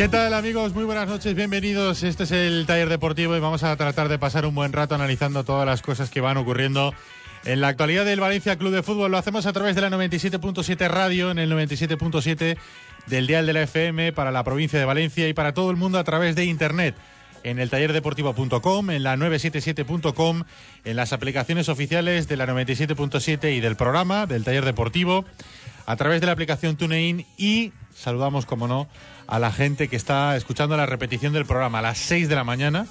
[0.00, 0.72] ¿Qué tal amigos?
[0.72, 2.02] Muy buenas noches, bienvenidos.
[2.04, 5.44] Este es el taller deportivo y vamos a tratar de pasar un buen rato analizando
[5.44, 6.94] todas las cosas que van ocurriendo
[7.44, 9.10] en la actualidad del Valencia Club de Fútbol.
[9.10, 12.56] Lo hacemos a través de la 97.7 radio, en el 97.7
[13.08, 15.98] del Dial de la FM para la provincia de Valencia y para todo el mundo
[15.98, 16.94] a través de Internet.
[17.42, 20.44] En el tallerdeportivo.com, en la 977.com,
[20.86, 25.26] en las aplicaciones oficiales de la 97.7 y del programa del taller deportivo,
[25.84, 28.88] a través de la aplicación TuneIn y saludamos, como no,
[29.26, 32.44] a la gente que está escuchando la repetición del programa a las 6 de la
[32.44, 32.86] mañana.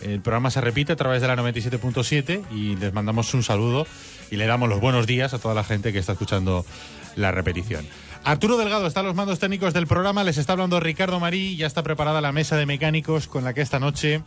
[0.00, 3.86] El programa se repite a través de la 97.7 y les mandamos un saludo
[4.30, 6.66] y le damos los buenos días a toda la gente que está escuchando
[7.14, 7.86] la repetición.
[8.24, 11.66] Arturo Delgado está a los mandos técnicos del programa, les está hablando Ricardo Marí, ya
[11.66, 14.22] está preparada la mesa de mecánicos con la que esta noche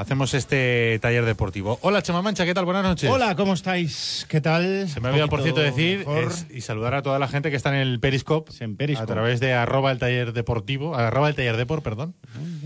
[0.00, 1.78] hacemos este taller deportivo.
[1.82, 2.64] Hola Chema Mancha, ¿qué tal?
[2.64, 3.10] Buenas noches.
[3.10, 4.26] Hola, ¿cómo estáis?
[4.28, 4.88] ¿Qué tal?
[4.88, 7.56] Se me ha olvidado, por cierto, decir es- y saludar a toda la gente que
[7.56, 9.10] está en el Periscope, En Periscope.
[9.10, 12.14] a través de arroba el taller deportivo, arroba el taller deport, perdón,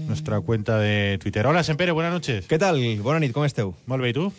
[0.06, 1.46] nuestra cuenta de Twitter.
[1.46, 2.48] Hola Sempere, buenas noches.
[2.48, 2.78] Què tal?
[3.02, 3.74] Bona nit, com esteu?
[3.86, 4.32] Molt bé, ¿y tú?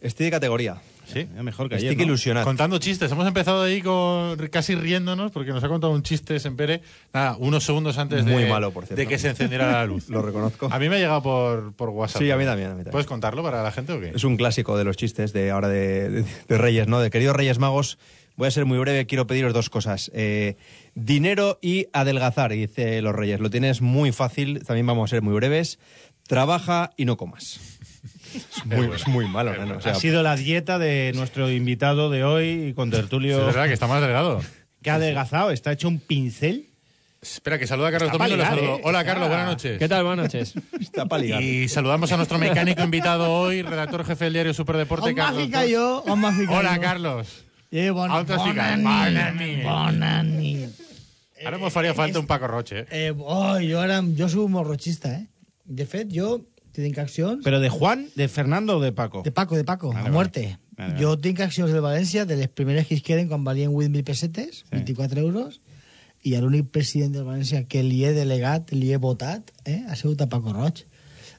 [0.00, 0.76] Estic de categoria.
[1.12, 1.26] Sí.
[1.34, 2.12] Ya mejor que ayer, Estic ¿no?
[2.14, 2.44] il·lusionat.
[2.44, 3.10] Contando chistes.
[3.12, 6.82] Hemos empezado ahí con casi riéndonos porque nos ha contado un chiste Sempere.
[7.12, 9.00] Nada, unos segundos antes de, Muy malo, por cierto.
[9.00, 10.08] de que se encendiera la luz.
[10.10, 10.68] Lo reconozco.
[10.70, 12.22] A mí me ha llegado por, por WhatsApp.
[12.22, 12.92] Sí, a mí también, a mí también.
[12.92, 14.12] ¿Puedes contarlo para la gente o qué?
[14.14, 17.00] Es un clásico de los chistes de ahora de, de- de Reyes, ¿no?
[17.00, 17.98] De queridos Reyes Magos,
[18.36, 20.10] voy a ser muy breve, quiero pediros dos cosas.
[20.14, 20.56] Eh,
[20.94, 23.40] dinero y adelgazar, dice los Reyes.
[23.40, 25.78] Lo tienes muy fácil, también vamos a ser muy breves.
[26.26, 27.69] Trabaja y no comas.
[28.34, 29.76] Es muy, es muy malo, ¿no?
[29.76, 33.38] O sea, ha sido la dieta de nuestro invitado de hoy con Tertulio.
[33.40, 34.40] es verdad que está más delgado.
[34.82, 36.66] que ha adelgazado, está hecho un pincel.
[37.22, 38.42] Espera, que saluda a Carlos Domingo.
[38.42, 38.80] ¿eh?
[38.82, 39.78] Hola, Carlos, buenas noches.
[39.78, 40.04] ¿Qué tal?
[40.04, 40.54] Buenas noches.
[40.80, 41.42] está para ligar.
[41.42, 45.42] Y saludamos a nuestro mecánico invitado hoy, redactor jefe del diario Superdeporte, Carlos.
[45.42, 46.80] ficat Hola, jo.
[46.80, 47.44] Carlos.
[47.72, 47.90] Eh.
[51.46, 52.80] Ara mos faria falta un Paco Roche.
[52.80, 52.86] Eh?
[52.90, 55.24] Eh, oh, jo, ara, jo soc molt rochista, eh?
[55.64, 56.40] De fet, jo
[56.72, 57.42] tinc accions...
[57.44, 59.22] Pero de Juan, de Fernando o de Paco.
[59.22, 60.58] De Paco, de Paco, Vale, a muerte.
[60.76, 61.02] Vale, vale.
[61.04, 64.64] Jo tinc accions del València de les primeres que es queden quan valien 8.000 pessetes,
[64.70, 65.60] 24 euros,
[66.22, 70.20] i l'únic president del València que li he delegat, li he votat, eh, ha sigut
[70.20, 70.84] a Paco Roig.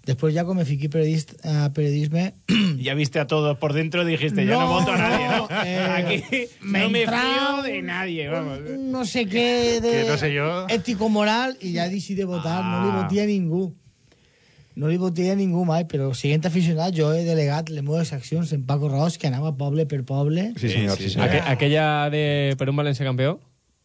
[0.02, 2.34] Després ja com me fiqui periodist, a periodisme...
[2.82, 5.48] Ya viste a todos por dentro y dijiste, ya no No, voto a nadie, ¿no?
[5.48, 8.60] no, eh, Aquí me no me fío de nadie, vamos.
[8.80, 10.66] no sé qué de Que no sé yo.
[10.70, 13.02] ético-moral i ja decidí votar, no li Ah.
[13.04, 13.76] votia a ningú.
[14.82, 18.50] No li votia a ningú mai, però siguent aficionat jo he delegat les meves accions
[18.56, 20.48] en Paco Ros, que anava poble per poble.
[20.58, 21.28] Sí, señor, sí, señor.
[21.30, 23.38] Aqu- aquella de Perú un Valencia campeón.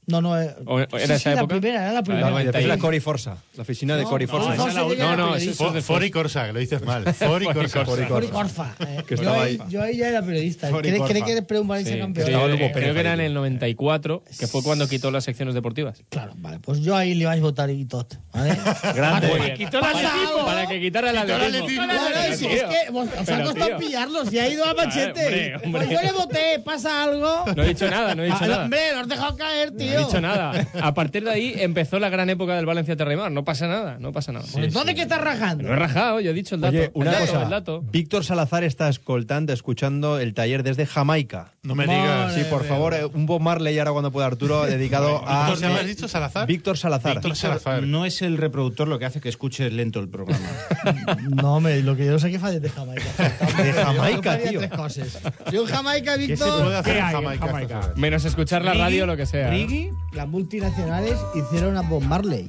[0.08, 0.40] No, no.
[0.40, 1.42] eh, ¿O- o era sí, esa sí, época?
[1.42, 2.28] La primera, era la La primera.
[2.28, 2.68] Y después 91.
[2.68, 4.54] la Cori Forza, la oficina de Cori Forza.
[4.54, 5.16] no, esa es la no, última.
[5.16, 7.12] no, No, eso es de Fori Corsa, que lo dices mal.
[7.14, 7.84] Fori Corsa.
[7.84, 8.74] Fori Corfa.
[8.80, 9.02] eh.
[9.06, 9.70] Que yo, estaba ahí, ahí.
[9.70, 10.68] yo ahí ya era periodista.
[10.68, 11.12] Fori ¿Cree, Corfa.
[11.12, 12.26] cree que eres pre un Valencia Sí, campeón?
[12.26, 13.26] sí, Estaba creo Pérez que era en ahí.
[13.26, 16.02] el 94, que fue cuando quitó las secciones deportivas.
[16.08, 16.60] Claro, vale.
[16.60, 18.06] Pues yo ahí le vais a votar y todo.
[18.32, 18.50] ¿vale?
[18.94, 19.26] Grande.
[19.26, 19.56] Para- Muy bien.
[19.58, 20.44] Quitó el atletismo.
[20.46, 21.84] Para que quitara el atletismo.
[21.84, 23.78] Claro, si es que vos- os ha Pero, costado tío.
[23.78, 25.24] pillarlo, si ha ido a machete.
[25.26, 25.86] hombre, hombre.
[25.86, 27.44] Pues yo le voté, ¿pasa algo?
[27.56, 28.64] No he dicho nada, no he dicho Ah, nada.
[28.64, 29.95] Hombre, lo has dejado caer, tío.
[29.96, 30.66] No he dicho nada.
[30.80, 33.30] A partir de ahí empezó la gran época del Valencia Terramar.
[33.32, 34.46] No pasa nada, no pasa nada.
[34.72, 35.64] ¿Dónde que estás rajando?
[35.64, 36.76] No he rajado, yo he dicho el dato.
[36.76, 37.42] Oye, una el dato, cosa.
[37.42, 37.82] el dato.
[37.82, 41.52] Víctor Salazar está escoltando, escuchando el taller desde Jamaica.
[41.66, 42.32] No me digas.
[42.34, 45.50] Sí, por favor, eh, un Bob Marley ahora cuando pueda Arturo, dedicado a...
[45.50, 46.46] ¿Víctor, ¿me has dicho Salazar?
[46.46, 47.14] Víctor Salazar.
[47.14, 47.82] Víctor Salazar.
[47.82, 50.46] No es el reproductor lo que hace que escuches lento el programa.
[51.28, 53.04] No, hombre, lo que yo sé que falla de Jamaica.
[53.62, 54.58] De Jamaica, Yo tío.
[54.60, 55.18] tres cosas.
[55.52, 57.92] Yo en Jamaica, ¿Qué se puede Víctor, hacer ¿Qué en Jamaica?
[57.96, 59.50] Menos escuchar la radio lo que sea.
[59.50, 62.48] Riggy, las multinacionales hicieron a Bob Marley.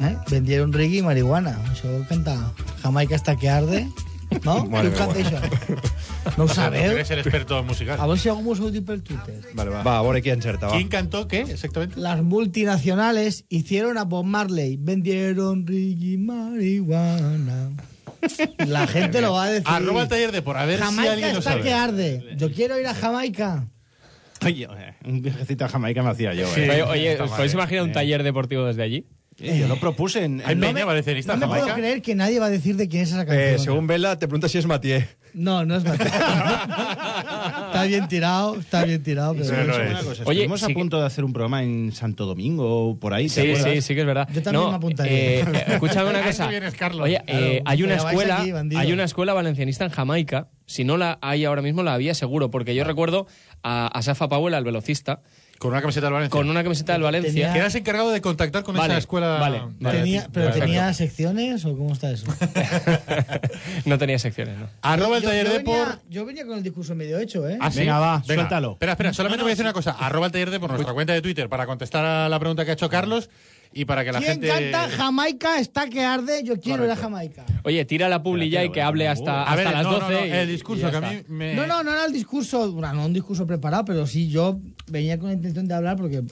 [0.00, 0.16] ¿eh?
[0.30, 1.56] Vendieron reggae y marihuana.
[1.72, 2.34] Això canta
[2.82, 3.86] Jamaica està que arde.
[4.44, 4.66] No?
[4.70, 4.90] Vale?
[6.36, 6.92] No ho sabeu?
[6.92, 7.98] Eres el experto musical.
[8.00, 9.40] A veure si algú m'ho dir per Twitter.
[9.54, 9.82] Vale, va.
[9.82, 10.76] Va, a veure qui encerta, va.
[10.76, 12.00] ¿Quién cantó qué exactamente?
[12.00, 14.76] Las multinacionales hicieron a Bob Marley.
[14.78, 17.70] Vendieron reggae y marihuana.
[18.66, 19.68] La gente lo va a decir.
[19.68, 22.36] Arroba el taller de por a ver si Jamaica alguien lo está que arde.
[22.36, 23.66] Yo quiero ir a Jamaica.
[24.44, 24.66] Oye,
[25.04, 26.46] un viajecito a Jamaica me hacía yo.
[26.48, 26.62] Sí.
[26.62, 26.82] eh.
[26.82, 29.06] Oye, ¿os podéis imaginar un taller deportivo desde allí?
[29.40, 30.40] Yo lo propuse en.
[30.46, 31.80] En- peña valencianista No en me puedo Jamaica.
[31.80, 33.54] creer que nadie va a decir de quién es esa canción.
[33.54, 35.02] Eh, según Vela, te pregunta si es Mathieu.
[35.32, 36.06] No, no es Mateo.
[36.86, 39.34] está bien tirado, está bien tirado.
[39.34, 39.90] Pero No, no Escucha es.
[39.90, 42.88] una cosa, Oye, estuvimos sí a que- punto de hacer un programa en Santo Domingo
[42.90, 43.28] o por ahí.
[43.28, 44.28] ¿te Sí, sí, sí que es verdad.
[44.32, 45.12] Yo también No, me apuntaría.
[45.12, 46.46] eh, eh, escúchame una cosa.
[46.48, 47.04] vienes, Carlos.
[47.04, 50.48] Oye, eh, hay una escuela, aquí, hay una escuela valencianista en Jamaica.
[50.66, 53.26] Si no la hay ahora mismo, la había seguro, porque yo recuerdo
[53.62, 55.22] a, a Safa Pauela, el velocista,
[55.60, 56.30] Con una camiseta del Valencia.
[56.38, 57.30] con una camiseta del Valencia.
[57.32, 59.38] Tenía- Que eras encargado de contactar con Vale, esa escuela.
[59.38, 59.98] vale, vale.
[59.98, 62.24] tenía, pero tenía secciones o cómo está eso?
[63.84, 64.68] no tenía secciones, ¿no?
[64.82, 66.00] Arroba el yo, taller yo de venía, por.
[66.08, 67.58] yo venía con el discurso medio hecho, ¿eh?
[67.60, 67.80] Ah, ¿sí?
[67.80, 68.72] Venga, va, suéltalo.
[68.72, 69.90] Espera, espera, solamente voy a decir una cosa.
[69.92, 72.70] Arroba el taller de por nuestra cuenta de Twitter para contestar a la pregunta que
[72.70, 73.28] ha hecho Carlos
[73.72, 74.48] y para que la ¿Quién gente.
[74.48, 76.42] canta Jamaica está que arde?
[76.44, 77.44] Yo quiero ir a Jamaica.
[77.64, 80.00] Oye, tira la publi ya y que hable hasta, A ver, hasta las no, no,
[80.00, 80.12] 12.
[80.20, 81.30] no, y- el discurso ya que a está.
[81.30, 81.54] mí me.
[81.54, 84.58] No, no, no era el discurso, bueno, no un discurso preparado, pero sí yo
[84.88, 86.22] venía con la intención de hablar porque...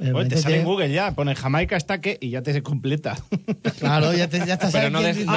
[0.00, 2.62] eh, Oye, te sale en Google ya, pone Jamaica está que y ya te se
[2.62, 3.16] completa.
[3.78, 5.36] Claro, ya, te, ya estás Pero no no Ah, no sé quién es.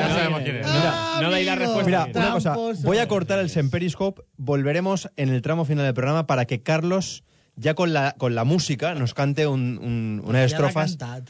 [0.00, 0.66] ya No sabemos quién es.
[0.66, 0.72] es.
[0.72, 2.06] Mira, no dais la respuesta.
[2.06, 2.56] Mira, una cosa.
[2.82, 4.22] Voy a cortar el Semperiscope.
[4.36, 7.22] Volveremos en el tramo final del programa para que Carlos,
[7.56, 11.28] ya con la, con la música, nos cante un, un- unas Ja cantat.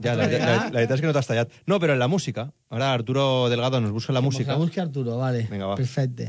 [0.00, 1.48] Ya, la, la, la, la verdad es que no te has tallado.
[1.66, 2.52] No, pero en la música.
[2.70, 4.52] Ahora Arturo Delgado nos busca la música.
[4.52, 5.48] La busca Arturo, vale.
[5.50, 5.74] Venga, va.
[5.74, 6.22] Perfecto.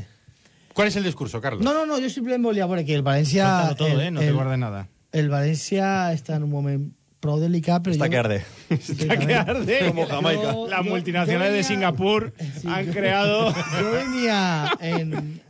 [0.74, 1.62] ¿Cuál es el discurso, Carlos?
[1.62, 3.46] No, no, no, yo simplemente volia veure que el València...
[3.46, 4.88] Suéltalo todo, el, eh, no te el- guardes nada.
[5.12, 6.88] El València està en un moment
[7.20, 8.10] prou delicat, però Está jo...
[8.10, 8.44] que arde.
[8.70, 9.78] Está que arde.
[9.88, 10.52] Como Jamaica.
[10.52, 13.52] Yo- Las yo- multinacionales yo de venía- Singapur Sí, han yo- creado.
[13.52, 15.42] Jo venia en,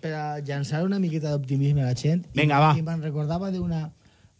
[0.00, 2.74] per a llançar una miqueta d'optimisme a la gent Vinga, va.
[2.78, 3.90] i me'n recordava d'una...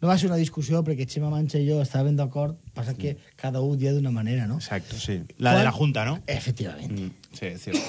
[0.03, 3.61] No va ser una discussió perquè Xema Mancha i jo estàvem d'acord, passa que cada
[3.63, 4.55] un dia d'una manera, ¿no?
[4.59, 5.21] Exacto, sí.
[5.37, 6.19] La de la Junta, ¿no?
[6.27, 7.01] Efectivamente.
[7.03, 7.79] Mm, Sí, es cierto.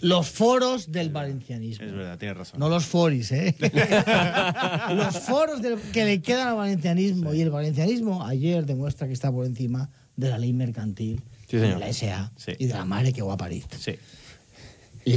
[0.00, 1.84] Los foros del valencianismo.
[1.84, 2.60] Es verdad, tienes razón.
[2.60, 3.56] No los foris, ¿eh?
[4.94, 7.34] los foros del- que le quedan al valencianismo.
[7.34, 11.80] Y el valencianismo ayer demuestra que está por encima de la ley mercantil, Sí, señor.
[11.80, 12.52] de la SA Sí.
[12.56, 13.64] y de la madre que va a París.
[13.80, 13.96] Sí.
[15.04, 15.16] Y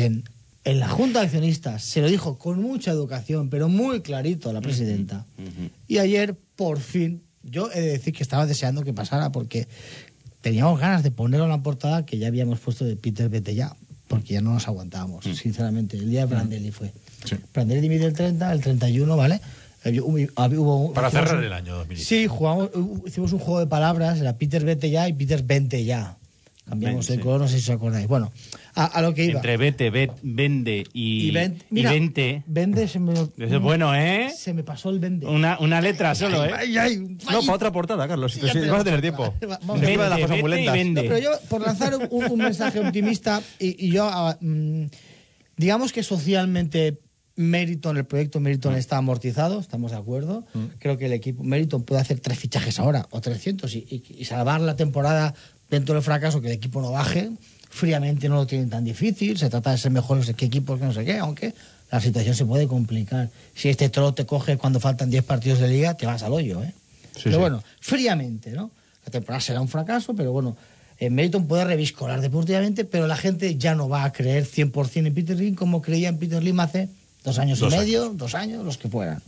[0.72, 4.54] en, la Junta de Accionistas se lo dijo con mucha educación, pero muy clarito a
[4.54, 5.26] la presidenta.
[5.88, 9.68] Y ayer, por fin, yo he de decir que estaba deseando que pasara porque
[10.42, 13.76] teníamos ganas de ponerlo en la portada que ya habíamos puesto de Peter Vete ya,
[14.08, 15.98] porque ya no nos aguantábamos, sinceramente.
[15.98, 16.92] El día de Brandelli fue.
[17.54, 19.40] Brandelli dimite el 30, el 31, ¿vale?
[19.84, 22.24] Eh, Hubo, Para cerrar un- el año 2017.
[22.24, 22.70] Sí, jugamos,
[23.06, 26.18] hicimos un juego de palabras, era Peter Vete ya y Peter Vente ya.
[26.68, 27.24] Cambiamos Ven, el sí.
[27.24, 28.08] color, no sé si os acordáis.
[28.08, 28.32] Bueno,
[28.76, 29.36] a, a lo que iba.
[29.36, 32.44] Entre vete, vet, vende y, Y, ven- y mira, vente.
[32.46, 34.30] Vende se me, es bueno, ¿eh?
[34.36, 35.26] se me pasó el vende.
[35.28, 36.52] Una, una letra solo, ¿eh?
[36.58, 37.08] Ay, ay, No,
[37.40, 37.46] ay.
[37.46, 38.34] para otra portada, Carlos.
[38.34, 39.34] Sí, vas a tener tiempo.
[39.66, 39.82] Vamos.
[39.82, 40.74] Las cosas muy lentas.
[40.74, 41.04] vende.
[41.04, 44.86] No, pero yo, por lanzar un, un mensaje optimista, y, y yo, ah, mm,
[45.56, 47.00] digamos que socialmente
[47.36, 50.46] Meriton, el proyecto Meriton está amortizado, estamos de acuerdo.
[50.80, 54.26] Creo que el equipo Meriton puede hacer tres fichajes ahora, o 300, y, y- y
[54.26, 55.34] salvar la temporada
[55.70, 57.32] dentro del fracaso, que el equipo no baje.
[57.70, 60.94] Fríamente no lo tienen tan difícil, se trata de ser mejores que equipos que no
[60.94, 61.54] sé qué, aunque
[61.92, 63.30] la situación se puede complicar.
[63.56, 66.64] Si este troll te coge cuando faltan 10 partidos de liga, te vas al hoyo,
[66.64, 66.74] ¿eh?
[67.24, 67.40] pero sí.
[67.40, 68.72] bueno, fríamente, ¿no?
[69.06, 70.58] La temporada será un fracaso, pero bueno,
[71.00, 75.14] eh, Meriton puede reviscolar deportivamente, pero la gente ya no va a creer 100% en
[75.14, 76.90] Peter Lim como creía en Peter Lim hace
[77.24, 79.22] dos años Dos y medio, dos años, los que fueran.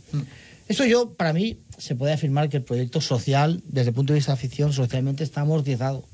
[0.68, 4.18] Eso yo, para mí, se puede afirmar que el proyecto social, desde el punto de
[4.18, 6.04] vista de afición, socialmente está amortizado.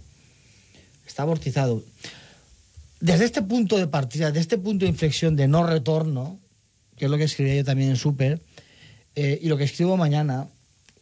[1.06, 1.82] Está amortizado.
[3.00, 6.38] Desde este punto de partida, de este punto de inflexión de no retorno,
[6.96, 8.40] que es lo que escribía yo también en Super,
[9.14, 10.48] eh, y lo que escribo mañana,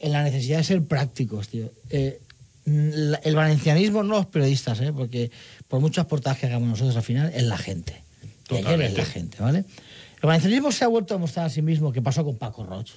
[0.00, 1.72] en la necesidad de ser prácticos, tío.
[1.90, 2.20] Eh,
[2.66, 4.92] el valencianismo, no los periodistas, ¿eh?
[4.92, 5.30] porque
[5.68, 8.02] por muchas portadas que hagamos nosotros al final, es la gente.
[8.50, 9.58] Ayer es la gente, ¿vale?
[9.58, 12.90] El valencianismo se ha vuelto a mostrar a sí mismo que pasó con Paco Roch.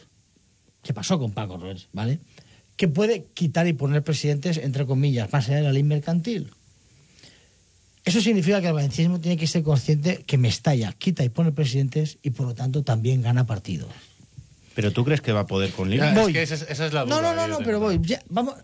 [0.81, 2.19] ¿Qué pasó con Paco Roch, ¿vale?
[2.75, 6.51] Que puede quitar y poner presidentes, entre comillas, más allá de la ley mercantil.
[8.07, 12.17] Eso significa que el valencianismo tiene que ser consciente que Mestalla quita y pone presidentes
[12.23, 13.89] y por lo tanto también gana partidos.
[14.75, 16.05] Pero tú crees que va a poder con Lima?
[16.05, 16.33] Ya, es Voy.
[16.33, 17.15] que esa, es- esa es la duda.
[17.15, 17.99] No, no, no, yo no, pero voy.
[18.01, 18.55] ya, vamos.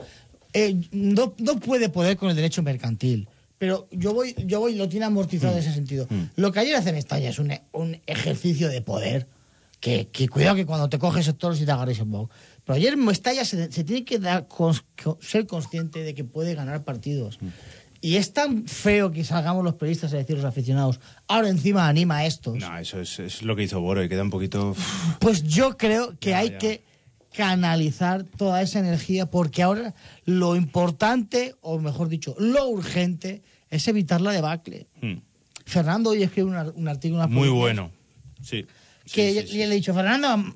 [0.54, 3.28] eh, no, no puede poder con el derecho mercantil.
[3.58, 6.08] Pero yo voy, yo voy, lo tiene amortizado en ese sentido.
[6.36, 9.28] Lo que ayer hace Mestalla es un, un ejercicio de poder.
[9.80, 12.30] Que, que cuidado que cuando te coges el toro si te agarres el bow.
[12.66, 14.48] Pero ayer Mestalla se, se tiene que dar
[15.20, 17.38] ser consciente de que puede ganar partidos.
[18.06, 22.18] Y es tan feo que salgamos los periodistas a decir los aficionados, ahora encima anima
[22.18, 22.58] a estos.
[22.60, 24.76] No, eso es, es lo que hizo Boro y queda un poquito...
[25.20, 26.58] Pues yo creo que Ya, hay ya.
[26.58, 26.84] que
[27.34, 29.94] canalizar toda esa energía porque ahora
[30.26, 34.88] lo importante, o mejor dicho, lo urgente es evitar la debacle.
[35.02, 35.16] Hmm.
[35.66, 37.90] Fernando hoy escribe un, un artículo Muy bueno.
[38.42, 38.66] Sí.
[39.14, 40.54] Que Sí, yo- sí, y le he dicho, Fernando.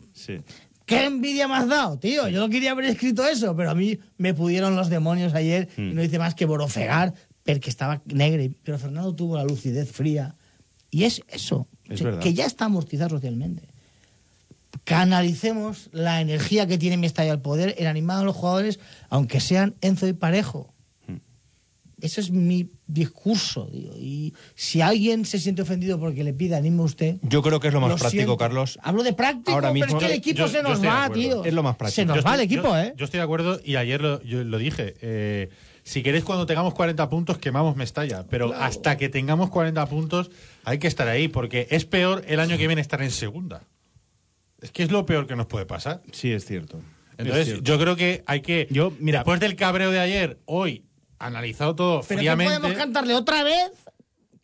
[0.86, 2.30] ¿qué envidia me has dado, tío?
[2.30, 5.82] Yo no quería haber escrito eso, pero a mí me pudieron los demonios ayer y
[5.82, 5.96] Hmm.
[5.96, 7.14] no hice más que borofegar
[7.48, 8.44] porque estaba negro.
[8.44, 10.36] y- Pero Fernando tuvo la lucidez fría.
[10.92, 13.64] Y es eso, Es que- ya está amortizado socialmente.
[14.84, 19.40] Canalicemos la energía que tiene mi estadio al poder en animar a los jugadores, aunque
[19.42, 20.74] sean Enzo y Parejo.
[21.08, 21.18] Hmm.
[22.00, 23.70] Eso es mi discurso.
[23.72, 23.94] digo.
[23.98, 27.68] Y si alguien se siente ofendido porque le pide anime a usted, Yo creo que
[27.68, 28.38] es lo más práctico, siento.
[28.38, 28.80] Carlos.
[28.82, 31.44] Hablo de práctico, Ahora pero mismo- es que el equipo yo- se nos va, tío.
[31.44, 31.96] Es lo más práctico.
[31.96, 32.94] Se nos Yo va el estoy- equipo, yo- ¿eh?
[32.96, 34.94] Yo estoy de acuerdo y ayer lo, yo lo dije.
[35.02, 35.50] eh,
[35.88, 38.26] si queréis, cuando tengamos 40 puntos, quemamos Mestalla.
[38.30, 40.30] Pero hasta que tengamos 40 puntos,
[40.66, 43.64] hay que estar ahí, porque es peor el año que viene estar en segunda.
[44.62, 46.02] Es que es lo peor que nos puede pasar.
[46.12, 46.78] Sí, es cierto.
[47.14, 47.64] Es Entonces, cierto.
[47.64, 48.68] yo creo que hay que.
[48.70, 50.84] Yo, mira- después del cabreo de ayer, hoy,
[51.20, 52.56] analizado todo Pero ¿qué fríamente.
[52.60, 53.72] podemos cantarle otra vez?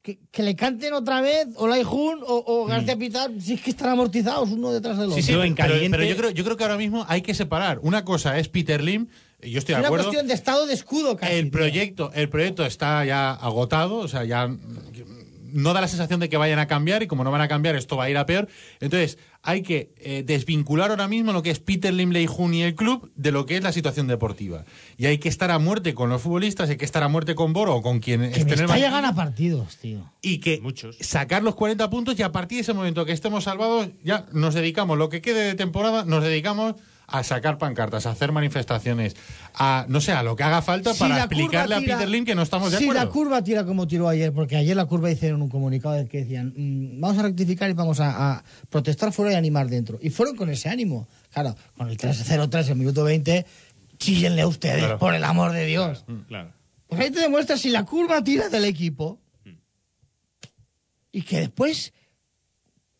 [0.01, 3.69] Que, que le canten otra vez Olay Jun o, o García Pitar, si es que
[3.69, 5.15] están amortizados uno detrás del otro.
[5.15, 5.55] Sí, sí, pero,
[5.91, 7.79] pero- yo, creo, yo creo que ahora mismo hay que separar.
[7.81, 9.07] Una cosa es Peter Lim,
[9.45, 10.05] yo estoy es de una acuerdo.
[10.05, 11.33] cuestión de estado de escudo casi.
[11.33, 11.51] el tío.
[11.51, 14.49] proyecto, el proyecto está ya agotado, o sea, ya
[15.55, 17.75] no da la sensación de que vayan a cambiar y como no van a cambiar
[17.75, 18.47] esto va a ir a peor.
[18.79, 22.63] Entonces, hay que eh, desvincular ahora mismo lo que es Peter Lim, Lei Jun y
[22.63, 24.65] el club de lo que es la situación deportiva.
[24.97, 27.53] Y hay que estar a muerte con los futbolistas, hay que estar a muerte con
[27.53, 30.11] Boro o con quien Que esté en el Mestalla banquillo gana partidos, tío.
[30.23, 30.97] y que Muchos.
[31.01, 34.55] sacar los 40 puntos y a partir de ese momento que estemos salvados ya nos
[34.55, 36.73] dedicamos, lo que quede de temporada, nos dedicamos
[37.07, 39.15] a sacar pancartas, a hacer manifestaciones,
[39.53, 42.25] a no sé, a lo que haga falta Si para explicarle tira- a Peter Lim
[42.25, 43.03] que no estamos de si acuerdo.
[43.03, 46.09] la curva tira como tiró ayer, porque ayer la curva hicieron un comunicado en el
[46.09, 49.99] que decían, mm, vamos a rectificar y vamos a, a protestar fuera y animar dentro.
[50.01, 51.07] Y fueron con ese ánimo.
[51.31, 53.45] Claro, con el 3-0-3 en minuto 20,
[53.97, 54.97] chillenle a ustedes, Claro.
[54.99, 56.05] por el amor de Dios.
[56.27, 56.51] Claro.
[56.87, 59.19] Pues ahí te demuestra si la curva tira del equipo
[61.11, 61.93] y que después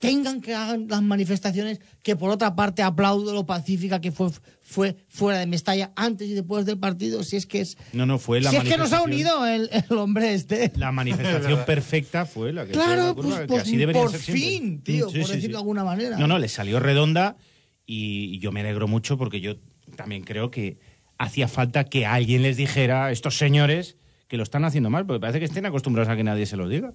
[0.07, 4.29] tengan que hagan las manifestaciones que por otra parte aplaudo lo pacífica que fue,
[4.61, 7.77] fue fuera de Mestalla antes y después del partido, si es que es...
[7.93, 10.71] No, no, fue la si es que nos ha manifestación- unido el, el hombre este.
[10.75, 12.71] La manifestación perfecta fue la que...
[12.73, 14.43] Claro, la curva, pues, que pues, así debería por ser siempre.
[14.43, 15.47] fin, tío, Sí, por sí, decirlo sí.
[15.49, 16.17] de alguna manera.
[16.17, 17.37] No, no, le salió redonda
[17.85, 19.55] y, y yo me alegro mucho porque yo
[19.95, 20.79] también creo que
[21.17, 25.19] hacía falta que alguien les dijera a estos señores que lo están haciendo mal, porque
[25.19, 26.93] parece que estén acostumbrados a que nadie se los diga.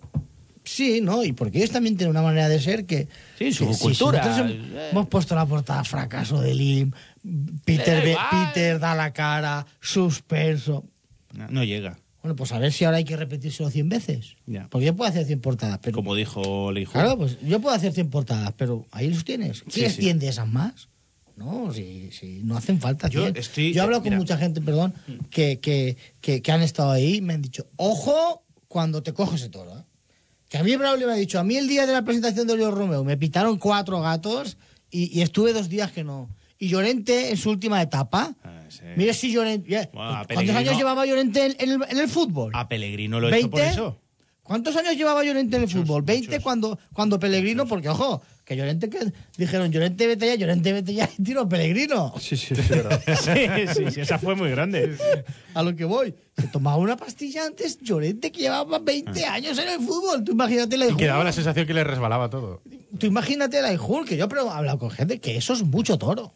[0.68, 3.08] Sí, no, y porque ellos también tienen una manera de ser que.
[3.38, 4.22] Sí, su que si cultura.
[4.38, 4.88] hem- Eh.
[4.92, 6.92] hemos puesto la portada fracaso de Lim,
[7.64, 8.16] Peter.
[8.30, 10.84] Peter da la cara, suspenso.
[11.32, 11.98] No, no llega.
[12.22, 14.36] Bueno, pues a ver si ahora hay que repetírselo 100 veces.
[14.46, 14.66] Ya.
[14.70, 15.94] Porque yo puedo hacer 100 portadas, pero.
[15.94, 16.92] Como dijo Leijo.
[16.92, 19.62] Claro, pues yo puedo hacer 100 portadas, pero ahí los tienes.
[19.62, 20.26] ¿Quién sí.
[20.26, 20.88] esas más?
[21.36, 23.08] No, si, si no hacen falta.
[23.08, 23.36] Yo 100.
[23.36, 24.16] estoy- yo he hablado mira.
[24.16, 24.92] con mucha gente, perdón,
[25.30, 29.40] que, que, que, que han estado ahí y me han dicho, ojo cuando te coges
[29.42, 29.78] ese toro.
[29.78, 29.82] ¿eh".
[30.48, 32.56] Que a mí Braulio me ha dicho, a mí el día de la presentación de
[32.56, 34.56] Leo Romeo me pitaron cuatro gatos
[34.90, 36.30] y, y estuve dos días que no.
[36.58, 38.34] Y Llorente en su última etapa.
[38.42, 38.80] Ah, sí.
[38.96, 39.90] Mire si Llorente...
[39.92, 42.50] Bueno, ¿Cuántos años llevaba Llorente en, en el, en el fútbol?
[42.54, 43.70] A Pellegrino lo he hecho por ¿20?
[43.70, 44.00] eso.
[44.42, 46.02] ¿Cuántos años llevaba Llorente en el fútbol?
[46.02, 46.42] 20 muchos.
[46.42, 51.06] cuando, cuando Pellegrino, porque ojo, que Llorente que dijeron Llorente vete ya, Llorente vete ya
[51.18, 52.14] y tiro a Pellegrino.
[52.18, 53.02] Sí, sí, verdad.
[53.06, 54.96] sí, sí, sí, esa fue muy grande.
[55.52, 56.14] A lo que voy.
[56.34, 60.24] Se tomaba una pastilla antes Llorente que llevaba 20 años en el fútbol.
[60.24, 62.62] Tú imagínate la Y que daba la sensación que le resbalaba todo.
[62.98, 66.32] Tú imagínate la Ijul, que yo he hablado con gente que eso es mucho toro.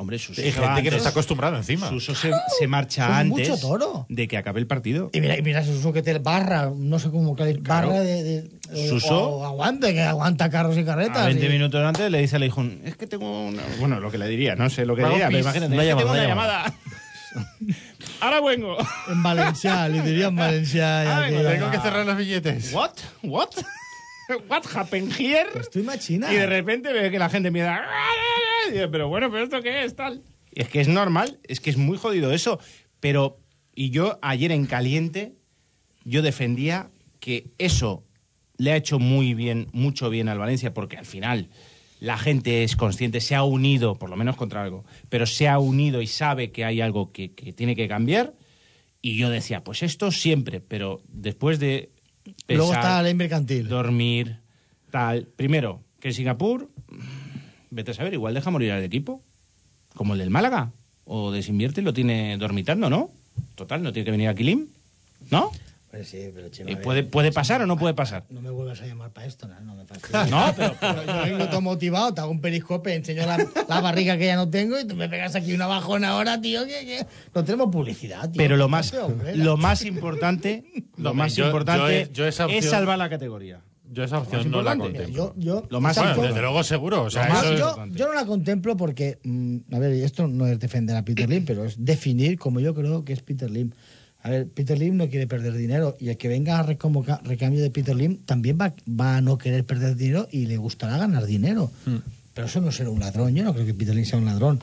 [0.00, 1.88] Hombre, Suso Hay gente que no está acostumbrada encima.
[1.88, 4.06] Suso se, se marcha Con antes mucho toro.
[4.08, 5.10] de que acabe el partido.
[5.12, 7.88] Y mira, y mira Suso que te barra, no sé cómo que Claro.
[7.88, 8.48] barra de,
[8.88, 9.28] Suso.
[9.38, 11.16] o aguante, que aguanta carros y carretas.
[11.18, 13.60] A 20 y- minutos antes le dice al hijo, es que tengo una...
[13.80, 15.88] Bueno, lo que le diría, no sé lo que diría, pero imagínate, Una es que
[15.88, 16.64] llamada, tengo una una llamada.
[16.64, 16.78] llamada.
[18.20, 18.76] Ahora vengo.
[19.10, 21.02] En Valencia, le diría en Valencia.
[21.04, 22.72] ya que- Tengo que cerrar los billetes.
[22.72, 22.92] What?
[23.24, 23.48] What?
[24.48, 25.48] What happened here?
[25.58, 26.32] Estoy machina.
[26.32, 29.96] Y de repente ve que la gente dice, pero bueno, ¿pero esto qué es?
[29.96, 30.22] Tal.
[30.52, 32.60] Y es que es normal, es que es muy jodido eso.
[33.00, 33.38] Pero,
[33.74, 35.34] y yo ayer en caliente,
[36.04, 38.04] yo defendía que eso
[38.56, 41.48] le ha hecho muy bien, mucho bien al Valencia, porque al final
[42.00, 45.58] la gente es consciente, se ha unido, por lo menos contra algo, pero se ha
[45.58, 48.34] unido y sabe que hay algo que, que tiene que cambiar.
[49.00, 51.92] Y yo decía, pues esto siempre, pero después de...
[52.48, 53.68] Luego está la ley mercantil.
[53.68, 54.38] dormir,
[54.90, 55.24] tal.
[55.36, 56.70] Primero, que en Singapur,
[57.70, 59.22] vete a saber, igual deja morir al equipo,
[59.94, 60.72] como el del Málaga,
[61.04, 63.10] o desinvierte y lo tiene dormitando, ¿no?
[63.54, 64.68] Total, no tiene que venir a Quilim,
[65.30, 65.50] ¿no?
[65.90, 68.24] Pues sí, pero Chema, ¿Puede, ¿Puede pasar o no puede pasar?
[68.28, 69.58] No me vuelvas a llamar para esto, ¿no?
[69.62, 70.30] No me fastidies.
[70.30, 74.18] No, pero- Yo, yo vengo todo motivado, te hago un periscope, enseño la, la barriga
[74.18, 77.06] que ya no tengo y tú me pegas aquí una bajona ahora, tío, que, que
[77.34, 78.36] no tenemos publicidad, tío.
[78.36, 78.92] Pero lo más,
[79.34, 80.64] lo más importante,
[80.98, 83.60] lo más yo- importante yo- yo esa es salvar la categoría.
[83.90, 85.34] Yo esa opción no la contemplo.
[85.38, 87.04] Yo, yo, Lo más Bueno, desde luego seguro.
[87.04, 87.98] O sea, Lo más eso es- yo, importante.
[87.98, 91.46] yo no la contemplo porque, mm, a ver, esto no es defender a Peter Lim,
[91.46, 93.70] pero es definir como yo creo que es Peter Lim.
[94.28, 97.70] A ver, Peter Lim no quiere perder dinero y el que venga a recambio de
[97.70, 101.70] Peter Lim también va, va a no querer perder dinero y le gustará ganar dinero.
[101.86, 101.96] Hmm.
[102.34, 103.34] Pero eso no será un ladrón.
[103.34, 104.60] Yo no creo que Peter Lim sea un ladrón,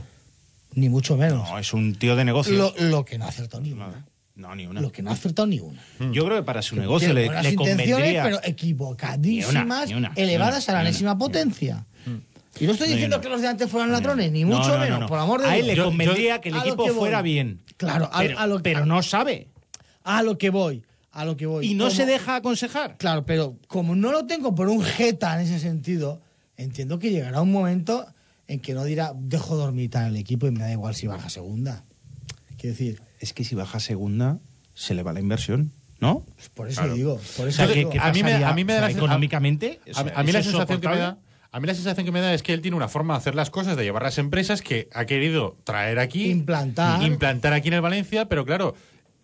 [0.75, 1.49] ni mucho menos.
[1.49, 2.53] No, es un tío de negocio.
[2.55, 4.05] lo, lo que no ha acertado ni una.
[4.35, 4.81] No, ni una.
[4.81, 5.81] Lo que no ha acertado ni una.
[6.11, 7.55] Yo creo que para su negocio le, le intenciones,
[7.89, 8.23] convendría...
[8.23, 11.85] pero equivocadísimas, Ni una, ni una, elevadas ni una, a la enésima potencia.
[12.59, 14.99] Y no estoy diciendo que los de antes fueran ladrones, ni mucho no, no, menos,
[15.01, 15.07] no.
[15.07, 15.67] por amor de A Dios.
[15.67, 17.59] él le convendría yo- que el a equipo que fuera bien.
[17.75, 19.49] Claro, a- pero, a lo- pero a- no sabe.
[20.05, 21.65] A lo que voy, a lo que voy.
[21.67, 22.95] Y no Como- se deja aconsejar.
[22.97, 26.21] Claro, pero como no lo tengo por un jeta en ese sentido,
[26.57, 28.05] entiendo que llegará un momento
[28.47, 31.83] en que no dirá, dejo dormitar el equipo y me da igual si baja segunda.
[32.57, 34.39] Quiero decir, Es que si baja segunda,
[34.75, 36.23] se le va la inversión, ¿no?
[36.35, 37.89] pues por eso digo, por O eso sea, ¿qué, digo.
[37.89, 39.79] qué a mí me- a mí me da O sea, económicamente.
[39.95, 41.17] A, a mí la sensación que me da,
[41.51, 43.33] a mí la sensación que me da es que él tiene una forma de hacer
[43.33, 47.01] las cosas, de llevar las empresas que ha querido traer aquí, Implantar.
[47.01, 48.75] implantar aquí en el Valencia, pero claro,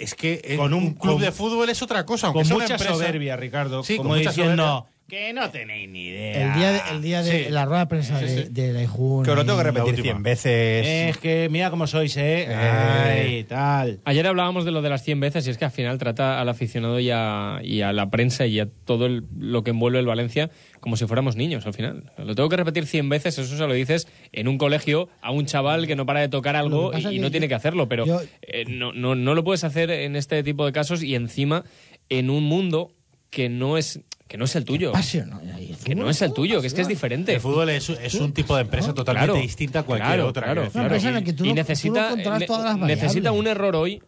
[0.03, 2.77] es que eh, Con un, club con- de fútbol es otra cosa, aunque Con mucha
[2.77, 3.83] soberbia, Ricardo.
[3.83, 4.90] Sí, como diciendo soberbia.
[5.11, 6.53] Que no tenéis ni idea.
[6.53, 7.51] El día de, el día de Sí.
[7.51, 9.25] la rueda de prensa de, de la IJUN.
[9.25, 10.03] Que os lo tengo que repetir última.
[10.13, 10.87] 100 veces.
[10.87, 12.45] Es que mira cómo sois, ¿eh?
[12.47, 12.55] Eh.
[12.55, 13.99] Ay, tal.
[14.05, 16.47] Ayer hablábamos de lo de las 100 veces y es que al final trata al
[16.47, 20.05] aficionado y a, y a la prensa y a todo el- lo que envuelve el
[20.05, 22.11] Valencia como si fuéramos niños al final.
[22.17, 25.45] Lo tengo que repetir 100 veces, eso se lo dices en un colegio a un
[25.45, 28.63] chaval que no para de tocar algo y, no tiene que hacerlo, pero yo- eh,
[28.67, 31.65] no, no, no lo puedes hacer en este tipo de casos y encima
[32.09, 32.93] en un mundo
[33.29, 34.93] que no es, que no es el tuyo.
[34.93, 35.41] Pasión, ¿no?
[35.53, 37.33] Ahí, Que no es el tuyo, que es que es diferente.
[37.33, 40.43] El fútbol es, es un tipo de empresa totalmente Claro, distinta a cualquier claro, otra.
[40.45, 43.33] claro, en la Y- que tú y tú necesita, no controlas ne- todas las necesita
[43.33, 44.01] un error hoy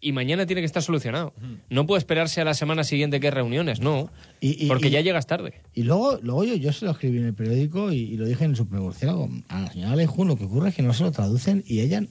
[0.00, 1.34] y mañana tiene que estar solucionado.
[1.68, 4.10] No puede esperarse a la semana siguiente que hay reuniones, no.
[4.40, 5.52] Y- y- porque y- ya llegas tarde.
[5.74, 8.44] Y luego, luego yo, yo se lo escribí en el periódico y, y lo dije
[8.44, 9.28] en el supermurciélago.
[9.48, 12.02] A la señora Lejún lo que ocurre es que no se lo traducen y ella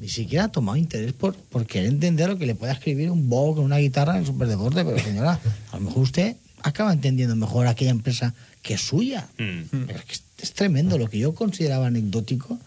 [0.00, 3.28] ni siquiera ha tomado interés por, por querer entender lo que le pueda escribir un
[3.28, 4.84] bobo con una guitarra en el superdeporte.
[4.84, 5.38] Pero señora,
[5.72, 9.28] a lo mejor usted acaba entendiendo mejor aquella empresa que es suya.
[9.38, 9.86] Mm.
[9.86, 12.58] Pero es, que es, es tremendo lo que yo consideraba anecdótico.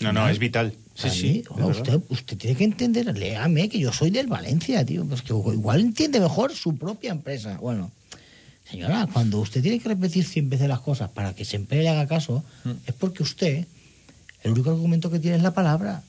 [0.00, 0.74] No, no, es vital.
[0.94, 1.68] Sí, sí, verdad.
[1.70, 5.04] usted, usted tiene que entender, léame que yo soy del Valencia, tío.
[5.06, 7.56] Pues que igual entiende mejor su propia empresa.
[7.58, 7.90] Bueno,
[8.70, 12.06] señora, cuando usted tiene que repetir 100 veces las cosas para que siempre le haga
[12.06, 12.70] caso, Mm.
[12.86, 13.66] es porque usted,
[14.42, 16.02] el único argumento que tiene es la palabra.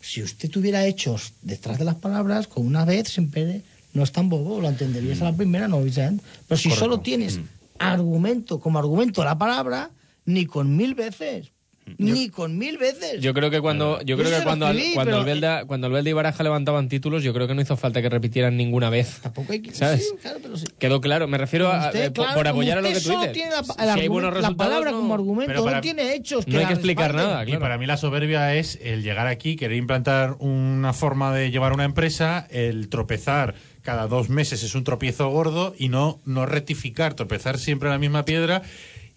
[0.00, 4.28] Si usted tuviera hechos detrás de las palabras, con una vez siempre no es tan
[4.28, 6.22] bobo, lo entenderías a la primera, no Vicent.
[6.48, 6.84] Pero si Correcto.
[6.84, 7.42] solo tienes Mm.
[7.78, 9.90] argumento, como argumento la palabra,
[10.24, 11.52] ni con mil veces.
[11.98, 13.20] Ni con mil veces.
[13.20, 15.64] Yo creo que cuando, yo Yo creo que cuando, al- escribí, cuando, pero- el Belda,
[15.64, 18.56] cuando el Belda y Baraja levantaban títulos, yo creo que no hizo falta que repitieran
[18.56, 19.18] ninguna vez.
[19.22, 19.74] Tampoco hay que.
[19.74, 20.08] ¿Sabes?
[20.08, 20.66] sí, claro, pero sí.
[20.78, 23.32] Quedó claro, me refiero a, eh, por- claro, por apoyar a lo que tú dices.
[23.32, 24.98] tiene la, Si hay buenos la palabra no.
[24.98, 26.46] como argumento, Pero para- no tiene hechos.
[26.46, 27.30] no hay que explicar respalden.
[27.32, 27.42] nada.
[27.42, 27.60] Y claro.
[27.60, 31.84] para mí la soberbia es el llegar aquí, querer implantar una forma de llevar una
[31.84, 37.58] empresa, el tropezar cada dos meses es un tropiezo gordo y no, no rectificar, tropezar
[37.58, 38.62] siempre en la misma piedra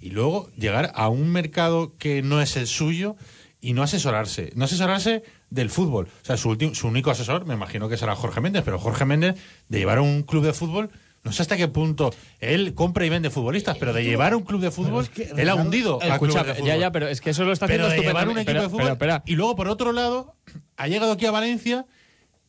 [0.03, 3.15] y luego llegar a un mercado que no es el suyo
[3.61, 4.51] y no asesorarse.
[4.53, 6.09] No asesorarse del fútbol.
[6.21, 9.35] O sea, su, su único asesor, me imagino que será Jorge Méndez, pero Jorge Méndez,
[9.69, 10.89] de llevar a un club de fútbol,
[11.23, 14.59] No sé hasta qué punto él compra y vende futbolistas, pero de llevar un club
[14.59, 16.67] de fútbol, es que, él ha hundido a Escucha, de fútbol.
[16.67, 19.21] ya, ya, pero es que eso lo está pero haciendo de llevar un de fútbol.
[19.25, 20.35] Y luego, por otro lado,
[20.75, 21.85] ha llegado aquí a Valencia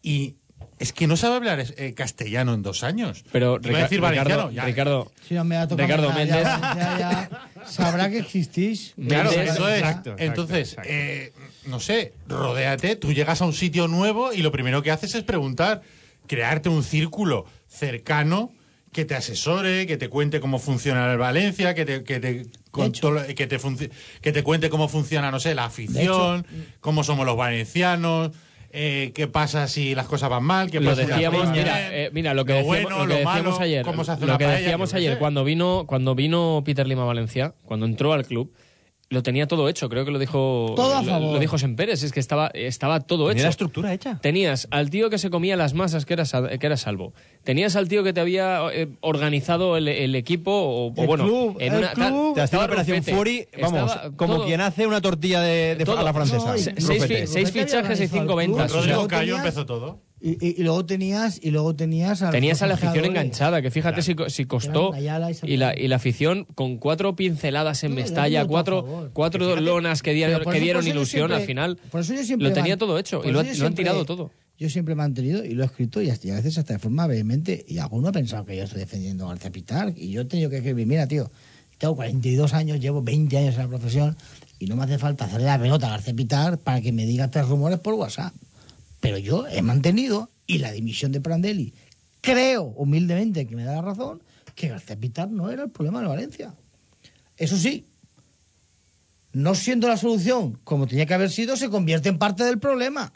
[0.03, 0.39] y
[0.79, 3.25] es que no sabe hablar eh, castellano en dos años.
[3.33, 4.49] Pero decir Rica- valenciano.
[4.49, 4.65] Ricardo, ya.
[4.65, 6.43] Ricardo, no me ha Ricardo Méndez.
[6.45, 8.95] ya, ya, ya sabrá que existís.
[9.09, 9.79] Claro, Méndez- eso es.
[9.79, 10.91] Exacto, exacto, Entonces, exacto.
[10.93, 11.33] eh,
[11.67, 15.23] no sé, rodéate, tú llegas a un sitio nuevo y lo primero que haces es
[15.23, 15.83] preguntar,
[16.27, 18.53] crearte un círculo cercano
[18.93, 22.87] que te asesore, que te cuente cómo funciona el Valencia, que te, que te, con
[22.87, 23.01] hecho.
[23.01, 26.47] todo lo- que te, funci- que te cuente cómo funciona, no sé, la afición,
[26.81, 28.31] cómo somos los valencianos.
[28.77, 31.57] Eh, qué pasa si las cosas van mal, qué lo pasa si las decíamos, cosas
[31.57, 34.39] mira, bien, eh, mira, lo que decíamos, bueno, lo que lo decíamos malo, ayer, lo
[34.39, 35.19] que decíamos ayer sé.
[35.21, 38.53] cuando vino cuando vino Peter Lima a Valencia, cuando entró al club,
[39.11, 41.33] lo tenía todo hecho, creo que lo dijo Todo a lo- favor.
[41.35, 43.47] lo dijo Semperes, es que estaba estaba todo Tenía hecho.
[43.47, 44.19] la estructura hecha.
[44.21, 47.13] Tenías al tío que se comía las masas, que era, que era Salvo.
[47.45, 51.25] Tenías al tío que te había eh, organizado el, el equipo, o, o El bueno,
[51.25, 52.35] club, en el una, club.
[52.35, 55.41] Te hacía estaba la operación Rufete, Fury, vamos, estaba como todo- quien hace una tortilla
[55.43, 55.99] de, de todo.
[55.99, 56.47] a la francesa.
[56.47, 56.87] No, y- Se- Rufete.
[56.99, 58.73] seis, fi- seis fichajes y cinco ventas.
[58.73, 60.01] o Rodrigo Cayo empezó todo.
[60.27, 63.71] Y, y- y luego tenías y luego tenías al Tenías a la afición enganchada, que
[63.71, 64.91] fíjate si, co- si costó.
[65.43, 69.61] Y la, y la afición con cuatro pinceladas en No, Mestalla, cuatro, a cuatro Fíjate,
[69.61, 71.79] lonas que, dieron- que dieron ilusión siempre- al final.
[71.91, 74.31] por eso yo siempre lo tenía todo hecho y lo, han tirado todo.
[74.59, 76.79] Yo siempre he mantenido y lo he escrito y hasta- y a veces hasta de
[76.79, 77.63] forma vehemente.
[77.69, 79.93] Y alguno ha pensado que yo estoy defendiendo a García Pitar.
[79.95, 81.31] Y yo he tenido que escribir, mira, tío,
[81.77, 84.17] tengo 42 años, llevo 20 años en la profesión
[84.59, 87.31] y no me hace falta hacerle la pelota a García Pitar para que me diga
[87.31, 88.33] tres rumores por WhatsApp.
[89.05, 91.75] Pero yo he mantenido, y la dimisión de Prandelli,
[92.23, 94.23] creo humildemente que me da la razón,
[94.55, 96.55] que García Pitar no era el problema de Valencia.
[97.37, 97.85] Eso sí,
[99.35, 103.13] no siendo la solución como tenía que haber sido, se convierte en parte del problema.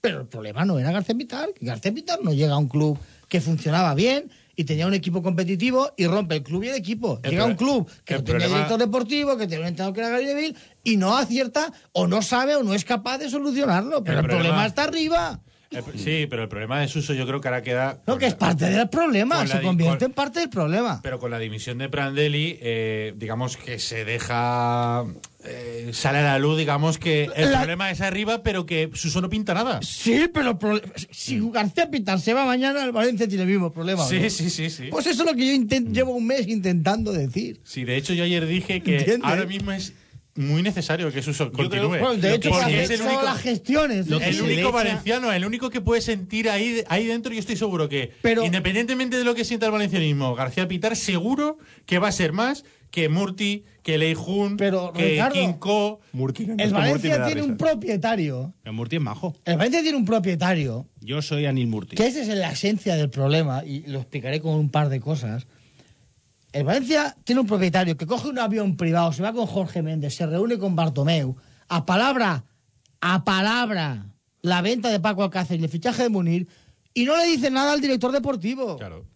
[0.00, 2.98] Pero el problema no era García Pitar, que García Pitar no llega a un club
[3.28, 7.20] que funcionaba bien y tenía un equipo competitivo y rompe el club y el equipo.
[7.22, 10.08] El llega un club que no tenía director deportivo, que tenía un entrenador que era
[10.10, 14.02] Gary Neville y no acierta o no sabe o no es capaz de solucionarlo.
[14.02, 15.40] Pero el, problema- problema está arriba.
[15.70, 18.00] El- sí, pero el problema de Suso yo creo que ahora queda...
[18.06, 21.00] No, que es parte del problema, se convierte con- en parte del problema.
[21.02, 25.04] Pero con la dimisión de Prandelli, eh, digamos que se deja.
[25.44, 29.20] eh, sale a la luz, digamos que el La- problema es arriba, pero que Suso
[29.20, 29.80] no pinta nada.
[29.82, 34.02] Sí, pero pro- si García Pitar se va mañana, el Valencia tiene el mismo problema.
[34.02, 34.08] ¿no?
[34.08, 34.88] Sí, sí, sí, sí.
[34.90, 37.60] Pues eso es lo que yo inten- llevo un mes intentando decir.
[37.64, 39.28] Sí, de hecho yo ayer dije que ¿Entiendes?
[39.30, 39.92] ahora mismo es
[40.38, 41.88] muy necesario que Suso continúe.
[41.88, 44.06] Bueno, de hecho, porque es el único, las gestiones.
[44.08, 47.40] lo que el se único valenciano, el único que puede sentir ahí, ahí dentro, yo
[47.40, 51.98] estoy seguro que, Pero- independientemente de lo que sienta el valencianismo, García Pitar seguro que
[51.98, 56.00] va a ser más que Murti, que Leijun, Pero, que Ricardo, Kinko.
[56.12, 58.54] Murti, el Valencia tiene un propietario.
[58.62, 59.36] Pero Murti es majo.
[59.44, 61.96] El Valencia tiene un propietario, Yo soy Anil Murti.
[61.96, 65.46] que esa es la esencia del problema, y lo explicaré con un par de cosas.
[66.52, 70.14] El Valencia tiene un propietario que coge un avión privado, se va con Jorge Méndez,
[70.14, 71.36] se reúne con Bartomeu,
[71.68, 72.44] a palabra,
[73.00, 74.06] a palabra,
[74.40, 76.48] la venta de Paco Alcácer y el fichaje de Munir,
[76.94, 78.76] y no le dice nada al director deportivo.
[78.76, 79.06] Claro.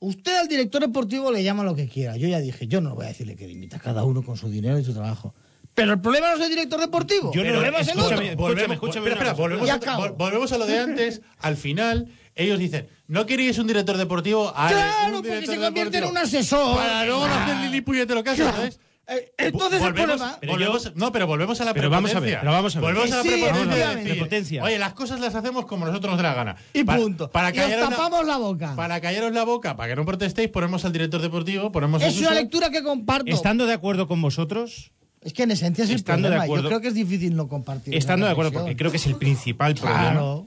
[0.00, 2.16] Usted al director deportivo le llama lo que quiera.
[2.16, 4.78] Yo ya dije, yo no voy a decirle que limita cada uno con su dinero
[4.78, 5.34] y su trabajo.
[5.82, 7.32] Pero el problema no es el director deportivo.
[7.32, 8.14] Yo no- el problema es el otro.
[8.14, 11.20] escúchame, Volvemos, escúchame espera, una espera, volvemos, a, vol- volvemos a lo de antes.
[11.38, 14.52] Al final, ellos dicen, no queríais un director deportivo.
[14.52, 16.76] Vale, Claro, un porque se convierte en un asesor.
[16.76, 18.56] Para luego no hacer Lili puñetero caso, Claro.
[18.56, 18.80] ¿sabes?
[19.10, 20.36] Eh, Entonces el Volvemos- problema...
[20.38, 22.40] Pero volvemos- yo- no, pero volvemos a la Pero vamos a ver, prepotencia.
[22.40, 22.88] pero vamos a ver.
[22.94, 23.88] Volvemos a la Sí, prepotencia.
[23.94, 24.64] de Prepotencia.
[24.64, 26.56] Oye, las cosas las hacemos como nosotros nos dé la gana.
[26.74, 27.30] Y Para- punto.
[27.30, 28.76] Para y os callaros la- tapamos la boca.
[28.76, 32.18] Para callaros la boca, para que no protestéis, ponemos al director deportivo, ponemos a Es
[32.18, 32.38] una Suso.
[32.38, 33.30] lectura que comparto.
[33.30, 34.92] Estando de acuerdo con vosotros,
[35.28, 36.44] Es que en esencia es el Estando de problema.
[36.44, 37.94] acuerdo- Yo creo que es difícil no compartir.
[37.94, 40.00] estando de acuerdo, porque creo que es el principal problema.
[40.12, 40.46] Claro.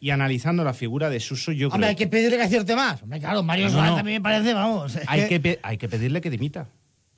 [0.00, 3.02] Y analizando la figura de Suso, yo Hombre, creo hay que pedirle que acierte más.
[3.02, 3.94] Hombre, claro, Mario No, no.
[3.96, 4.96] también me parece, vamos.
[4.96, 6.66] es hay que, pe- hay que pedirle que dimita.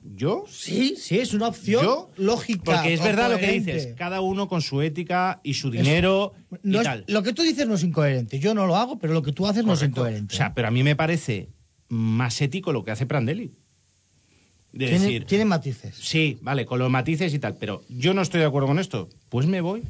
[0.03, 2.61] Yo Sí, sí, es una opción Yo, lógica.
[2.73, 3.73] Porque es verdad lo que coherente.
[3.73, 7.05] dices, cada uno con su ética y su dinero No y es- tal.
[7.07, 8.37] lo que tú dices no es incoherente.
[8.39, 10.01] Yo no lo hago, pero lo que tú haces no es Correcto.
[10.01, 10.35] incoherente.
[10.35, 11.49] O sea, pero a mí me parece
[11.89, 13.51] más ético lo que hace Prandelli.
[14.75, 15.95] De tiene, decir, tiene matices.
[15.95, 19.09] sí, vale, con los matices y tal, pero yo no estoy de acuerdo con esto.
[19.29, 19.81] Pues me voy.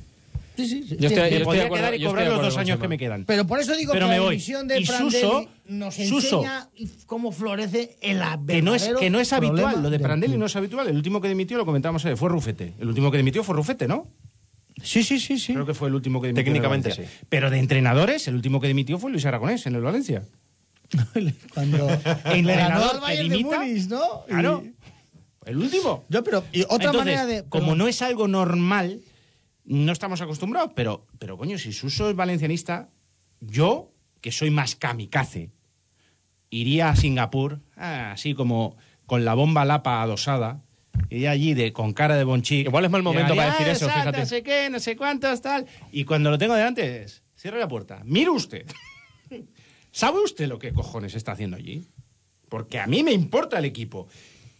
[0.55, 0.95] Sí, sí, sí.
[0.99, 3.25] Yo estoy- Me yo podría acuerdo- quedar y cobrar los dos años que me quedan.
[3.25, 4.35] Pero por eso digo Pero que me la voy.
[4.35, 6.37] dimisión de Y Prandelli Suso- nos Suso.
[6.37, 6.69] enseña
[7.07, 10.45] cómo florece el que no es, que no es habitual, lo de del Prandelli no
[10.45, 10.87] es habitual.
[10.87, 12.73] El último que dimitió, lo comentábamos ayer, fue Rufete.
[12.79, 14.07] El último que dimitió fue Rufete, ¿no?
[14.81, 15.53] Sí, sí, sí, sí.
[15.53, 16.41] Creo que fue el último que dimitió.
[16.41, 17.01] en el Técnicamente sí.
[17.27, 20.23] Pero de entrenadores, el último que dimitió fue Luis Aragonés en el Valencia.
[21.53, 24.23] Cuando ganó Entrenador que Bayern de dimita, Múnich, ¿no?
[24.27, 24.63] Y- Claro.
[25.45, 26.03] El último.
[26.09, 29.01] Yo, pero y otra Entonces, manera de como no es algo normal,
[29.63, 32.89] no estamos acostumbrados, pero, pero coño, si Suso es valencianista,
[33.39, 35.51] yo, que soy más kamikaze,
[36.49, 40.63] iría a Singapur, ah, así como con la bomba lapa adosada,
[41.09, 42.67] iría allí de, con cara de bonchic.
[42.67, 44.19] Igual es mal momento para decir "Ah, eso, exacto, fíjate".
[44.19, 45.67] No sé qué, no sé cuántos, tal.
[45.91, 48.65] Y cuando lo tengo delante es, cierra la puerta, mire usted.
[49.91, 51.87] ¿Sabe usted lo que cojones está haciendo allí?
[52.49, 54.07] Porque a mí me importa el equipo.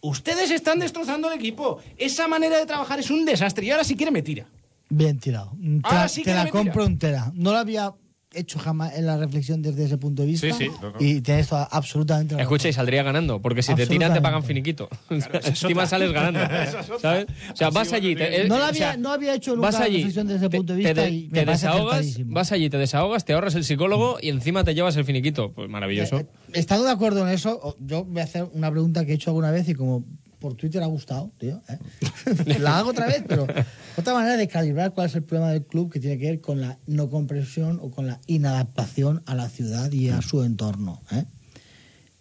[0.00, 1.78] Ustedes están destrozando el equipo.
[1.96, 3.66] Esa manera de trabajar es un desastre.
[3.66, 4.46] Y ahora si quiere me tira.
[4.88, 5.50] Bien tirado.
[5.60, 7.32] Te, Ahora la- sí te que la compro entera.
[7.34, 7.92] No la había
[8.36, 10.46] hecho jamás en la reflexión desde ese punto de vista.
[10.48, 10.96] Sí, sí, no, no.
[11.00, 14.88] Y tienes toda- absolutamente Escucha, y saldría ganando, porque si te tiran te pagan finiquito.
[15.10, 16.40] Encima sales ganando.
[17.00, 17.26] ¿Sabes?
[17.52, 18.14] O sea, vas allí.
[18.14, 20.26] te- eh, No la o sea, había, no había hecho nunca vas la allí, reflexión
[20.26, 22.78] desde ese te- punto de te vista de- y me te desahogas, vas allí, te
[22.78, 25.52] desahogas, te ahorras el psicólogo y encima te llevas el finiquito.
[25.52, 26.18] Pues maravilloso.
[26.18, 29.14] Eh, eh, Estando de acuerdo en eso, yo voy a hacer una pregunta que he
[29.14, 30.04] hecho alguna vez y como
[30.46, 31.60] por Twitter ha gustado, tío.
[31.68, 32.58] ¿eh?
[32.60, 33.48] la hago otra vez, pero
[33.96, 36.60] otra manera de calibrar cuál es el problema del club que tiene que ver con
[36.60, 41.02] la no comprensión o con la inadaptación a la ciudad y a su entorno.
[41.10, 41.24] ¿eh?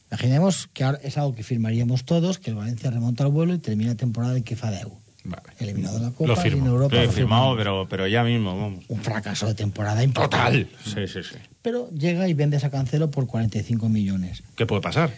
[0.10, 3.60] Imaginemos que ahora es algo que firmaríamos todos, que el Valencia remonta al vuelo y
[3.60, 4.92] termina la temporada en que fadeu.
[5.24, 5.44] Vale.
[5.60, 6.66] Eliminado de la Copa Lo y firmo.
[6.66, 6.96] en Europa.
[6.96, 8.86] Lo he firmado, pero, pero ya mismo, vamos.
[8.88, 10.68] Un fracaso de temporada importante.
[10.84, 11.36] Sí, sí, sí.
[11.62, 14.42] Pero llega y vendes a Cancelo por 45 millones.
[14.56, 15.12] ¿Qué puede pasar?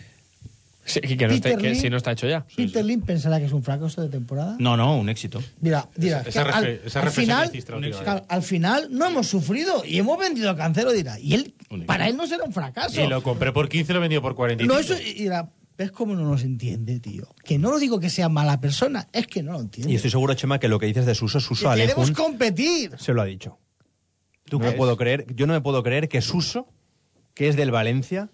[0.88, 2.45] Sí, que, no si no está hecho ya.
[2.56, 4.56] ¿Peter Lim pensará que es un fracaso de temporada?
[4.58, 5.43] No, no, un éxito.
[5.60, 10.17] Mira, dirá, Esa- esa al, al reflexión final, al final no hemos sufrido y hemos
[10.17, 11.19] vendido a Cancelo, dirá.
[11.19, 11.54] Y él,
[11.86, 13.02] para él no será un fracaso.
[13.04, 14.73] Y lo compré por 15 y lo he vendido por 45.
[14.73, 17.28] no, eso, dirá, ¿ves cómo no nos entiende, tío?
[17.43, 19.91] Que no lo digo que sea mala persona, es que no lo entiende.
[19.91, 22.95] Y estoy seguro, Chema, que lo que dices de Suso, Suso Que queremos competir.
[22.97, 23.60] se lo ha dicho.
[24.45, 26.69] ¿Tú no me puedo creer, yo no me puedo creer que Suso,
[27.34, 28.30] que es del Valencia,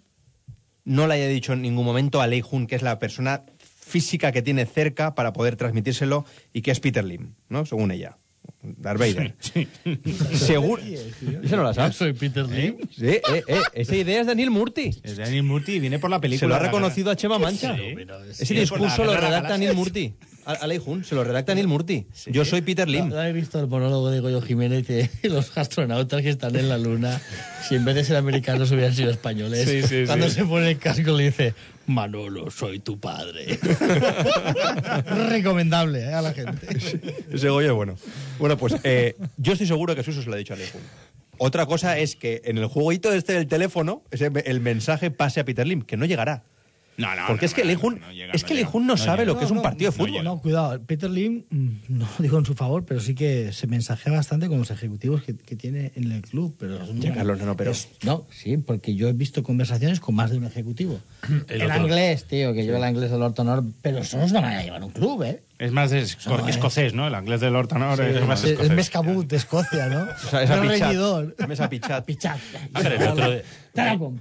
[0.86, 4.42] no le haya dicho en ningún momento a Leijun, que es la persona física que
[4.42, 7.66] tiene cerca para poder transmitírselo y que es Peter Lim, ¿no?
[7.66, 8.18] Según ella.
[8.64, 9.36] Darth Vader.
[10.34, 10.82] Seguro.
[10.82, 11.96] ¿Eso no lo sabes?
[11.96, 12.78] soy Peter Lim.
[12.96, 14.92] Sí, eh, eh, esa idea es Daniel Murti.
[15.04, 16.40] Es de Anil Murti y viene por la película.
[16.40, 17.76] Se lo ha de la reconocido a Chema Mancha.
[18.32, 19.74] Ese Sí, discurso la lo de la redacta Neil.
[19.74, 20.14] Murti.
[20.46, 22.06] A, a Leijun, se lo redacta Neil Murti.
[22.28, 23.08] Yo soy Peter Lim.
[23.10, 26.78] ¿No habéis visto el monólogo de Goyo Jiménez de los astronautas que están en la
[26.78, 27.22] luna?
[27.68, 29.68] Si en vez de ser americanos hubieran sido españoles.
[29.70, 30.36] Sí, sí, Cuando sí.
[30.36, 31.54] se pone el casco le dice,
[31.88, 33.58] Manolo, soy tu padre.
[35.30, 36.14] Recomendable ¿eh?
[36.14, 36.68] a la gente.
[37.32, 37.96] Ese Goyo es bueno.
[38.40, 40.82] Bueno, pues eh, yo estoy seguro que Suso se lo ha dicho a Leijun.
[41.40, 45.46] Otra cosa es que en el jueguito este del teléfono, ese, el mensaje pase a
[45.46, 46.44] Peter Lim, que no llegará.
[46.96, 49.34] No, no, Porque no, es que no, Leijun, no llega, es que no, sabe llega.
[49.34, 50.24] lo que es un partido de fútbol.
[50.24, 50.80] No, cuidado.
[50.86, 54.48] Peter Lim, mm, no lo digo en su favor, pero sí que se mensajea bastante
[54.48, 56.56] con los ejecutivos que, que tiene en el club.
[56.60, 60.00] Pero es- Ya, Carlos, no, no, pero- es- no, sí, porque yo he visto conversaciones
[60.00, 61.00] con más de un ejecutivo.
[61.48, 64.42] El en otro- inglés, tío, que yo el inglés del Hortonor, pero eso no una
[64.42, 65.42] manera de llevar un club, ¿eh?
[65.60, 67.08] Es más es- No, escocés, ¿no?
[67.08, 68.70] El inglés del Hortanor Sí, es es más Es, escocés.
[68.72, 70.02] es Mescabut de Escocia, ¿no?
[70.26, 70.80] O sea, esa No pichat.
[70.82, 71.36] reñidor.
[71.50, 72.06] Esa pichat.
[72.08, 72.38] Pichat.
[72.74, 73.42] Ah, pero el otro,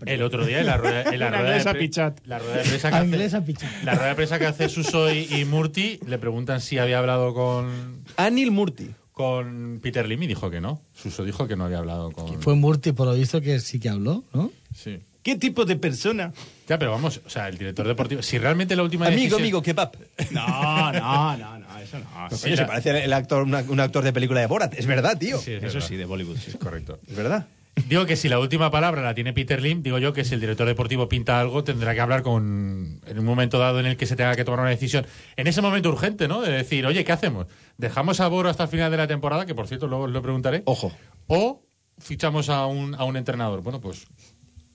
[0.06, 2.20] el otro día en la rueda, en la rueda de, inglesa pre- pichat.
[2.26, 3.70] la rueda de prensa que A hace, pichat.
[3.84, 7.34] la rueda de prensa que hace Suso y, y Murti le preguntan si había hablado
[7.34, 8.90] con, Anil Murti.
[9.12, 10.80] con Peter Lim y dijo que no.
[10.94, 12.40] Suso dijo que no había hablado con.
[12.42, 14.50] Fue Murti, por lo visto, que sí que habló, ¿no?
[14.74, 15.00] Sí.
[15.22, 16.32] ¿Qué tipo de persona?
[16.68, 18.22] Ya, pero vamos, o sea, el director deportivo.
[18.22, 19.92] Si realmente la última Amigo, decisión- amigo, kebab.
[20.30, 22.28] No, no, no, no, eso no.
[22.28, 24.74] Coño, se parece el actor, una- un actor de película de Borat.
[24.76, 25.38] Es verdad, tío.
[25.38, 25.88] Sí, es Eso verdad.
[25.88, 26.36] sí, de Bollywood.
[26.38, 26.98] Sí, es correcto.
[27.08, 27.46] Es verdad.
[27.88, 30.40] Digo que si la última palabra la tiene Peter Lim, digo yo que si el
[30.40, 33.00] director deportivo pinta algo, tendrá que hablar con.
[33.06, 35.06] en un momento dado en el que se tenga que tomar una decisión.
[35.36, 36.42] En ese momento urgente, ¿no?
[36.42, 37.46] De decir, oye, ¿qué hacemos?
[37.78, 39.46] ¿Dejamos a Boro hasta el final de la temporada?
[39.46, 40.62] Que por cierto, luego os lo preguntaré.
[40.66, 40.92] Ojo.
[41.28, 41.62] ¿O
[41.98, 43.62] fichamos a un, a un entrenador?
[43.62, 44.06] Bueno, pues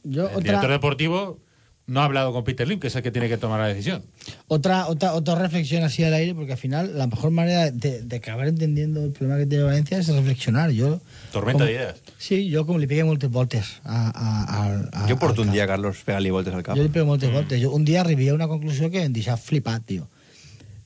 [0.10, 1.40] Yo, el director deportivo
[1.88, 4.04] no ha hablado con Peter Lim, que es el que tiene que tomar la decisión.
[4.50, 8.16] otra, otra, otra reflexión así al aire, porque al final la mejor manera de, de
[8.18, 10.72] acabar entendiendo el problema que tiene Valencia es reflexionar.
[10.72, 11.00] Yo,
[11.32, 11.96] Tormenta como- de ideas.
[12.18, 15.66] Sí, yo como le pegué muchas voltes a, a, a, a, Yo porto un día,
[15.66, 16.76] Carlos, pegar-li voltes al cap.
[16.76, 17.62] Jo li pego moltes voltes.
[17.64, 20.10] Jo un dia arribia a una conclusió que em deixava flipat, tio.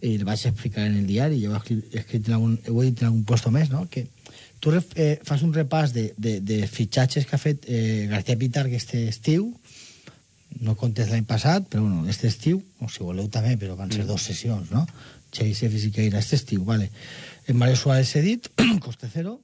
[0.01, 2.55] I el vaig explicar en el diari, jo ho he escrit, he escrit en algun,
[2.69, 3.88] ho he dit en algun puesto més, no?
[3.89, 4.07] que
[4.62, 8.67] tu eh, fas un repàs de, de, de fitxatges que ha fet eh, García Pitar
[8.69, 9.50] aquest estiu,
[10.62, 14.06] no comptes l'any passat, però bueno, este estiu, o si voleu també, però van ser
[14.06, 14.86] dos sessions, no?
[15.34, 16.91] Xeisef i Siqueira, este estiu, vale.
[17.47, 18.52] En Mario Suárez he dit,
[18.86, 19.39] coste cero,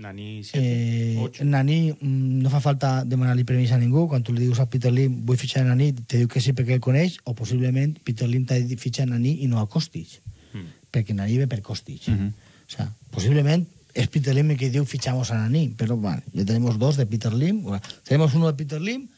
[0.00, 1.44] Nani, Eh, 8.
[1.44, 4.06] Nani, mm, no fa falta demanar-li permís a ningú.
[4.08, 6.54] Quan tu li dius a Peter Lim vull fitxar a Nani, te diu que sí
[6.56, 9.66] perquè el coneix, o possiblement Peter Lim t'ha dit fitxar a Nani i no a
[9.68, 10.22] Kostic,
[10.54, 10.64] Mm.
[10.90, 12.08] perquè Nani ve per Kostic.
[12.08, 12.32] Mhm.
[12.66, 16.44] O sea, posiblement es Peter Lim el que diu fichamos a Nani, pero vale, ya
[16.44, 17.62] tenemos dos de Peter Lim.
[17.62, 19.08] Bueno, tenemos uno de Peter Lim,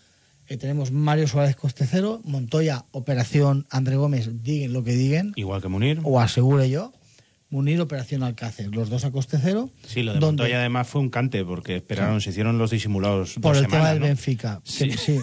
[0.48, 5.62] eh, tenemos Mario Suárez coste cero, Montoya, Operación André Gómez, diguen lo que diguen, Igual
[5.62, 6.00] que Munir.
[6.02, 6.92] o asegure yo,
[7.50, 9.68] Munir, Operación Alcácer, los dos a coste cero.
[9.86, 13.34] Sí, lo de donde- Montoya además fue un cante porque esperaron, se hicieron los disimulados
[13.34, 14.06] por dos el tema del ¿no?
[14.06, 14.60] Benfica.
[14.64, 14.88] Sí.
[14.88, 15.18] Que- sí.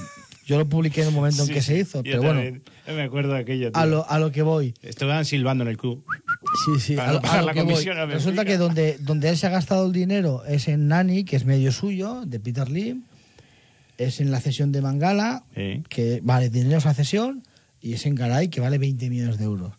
[0.46, 2.64] Yo lo publiqué en el momento en que se hizo, pero bueno, también.
[2.88, 3.72] Yo me acuerdo de aquello.
[3.72, 3.80] tío.
[3.80, 4.74] a lo, a lo que voy.
[4.82, 6.04] Estaban silbando en el club.
[6.66, 7.98] Sí, sí, Para a a la que comisión.
[8.10, 11.46] Resulta que donde, donde él se ha gastado el dinero es en Nani, que es
[11.46, 13.04] medio suyo, de Peter Lim,
[13.98, 15.84] es en la cesión de Mangala, Sí.
[15.90, 17.44] que vale dinero esa cesión,
[17.82, 19.74] y es en Garay, que vale 20 millones de euros.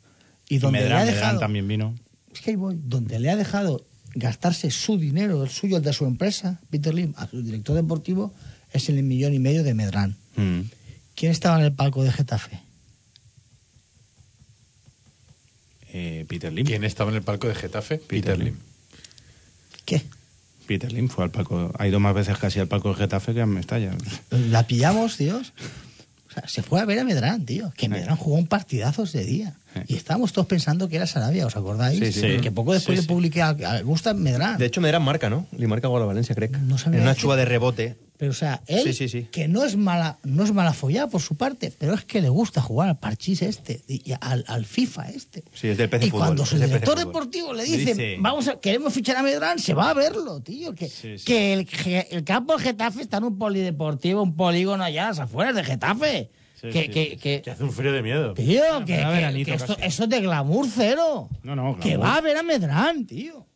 [0.49, 1.95] Y Y donde le ha dejado, también vino.
[2.33, 5.93] es que ahí voy, donde le ha dejado gastarse su dinero, el suyo, el de
[5.95, 8.35] su empresa, Peter Lim, a su director deportivo,
[8.73, 10.17] es en el millón y medio de Medrán.
[10.37, 10.61] Mm.
[11.15, 12.61] ¿Quién estaba en el palco de Getafe?
[15.93, 16.67] Eh, Peter Lim.
[16.67, 17.99] ¿Quién estaba en el palco de Getafe?
[17.99, 18.47] Peter, Lim.
[18.49, 18.57] Lim.
[19.85, 20.03] ¿Qué?
[20.67, 21.73] Peter Lim fue al palco.
[21.79, 23.93] Ha ido más veces casi al palco de Getafe que a Mestalla.
[24.31, 25.19] La pillamos.
[25.21, 27.73] O sea, se fue a ver a Medrán, tío.
[27.77, 29.57] Que Medrán jugó un partidazo ese día.
[29.89, 31.99] Y estábamos todos pensando que era Sarabia, ¿os acordáis?
[31.99, 32.39] Sí, sí.
[32.41, 34.59] Que poco después Sí, le publiqué a, a Gusta Medrán.
[34.59, 35.47] De hecho, Medrán marca, ¿no?
[35.57, 36.51] Le marca gol a Valencia, creo.
[36.67, 37.97] No sabía En una chuva de rebote.
[38.21, 39.29] Pero, o sea, él, Sí, sí, sí.
[39.33, 42.29] que no es mala no es mala follada por su parte, pero es que le
[42.29, 45.43] gusta jugar al parchís este, y al, al FIFA este.
[45.55, 48.47] Sí, es del PC Y Fútbol, cuando su del director deportivo le dice, dice- vamos
[48.49, 50.75] a, queremos fichar a Medrán, se va a verlo, tío.
[50.75, 51.25] Que, Sí, sí.
[51.25, 51.67] que el,
[52.11, 56.31] el campo de Getafe está en un polideportivo, un polígono allá las afueras de Getafe.
[56.61, 56.89] Sí, que, sí.
[56.91, 58.35] que, que- Que hace un frío de miedo.
[58.35, 61.31] Tío, que, que- que esto, eso es de glamour cero.
[61.43, 62.07] No, no, Que glamour.
[62.07, 63.47] va a ver a Medrán, tío.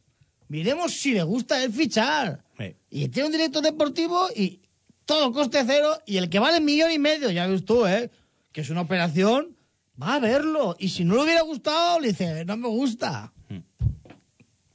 [0.48, 2.44] Miremos si le gusta el fichar.
[2.58, 2.76] Sí.
[2.90, 4.60] Y tiene un director deportivo y
[5.04, 5.98] todo coste cero.
[6.06, 8.10] Y el que vale millón y medio, ya ves tú, ¿eh?
[8.52, 9.56] Que es una operación,
[10.00, 10.76] va a verlo.
[10.78, 13.32] Y si no le hubiera gustado, le dice, no me gusta.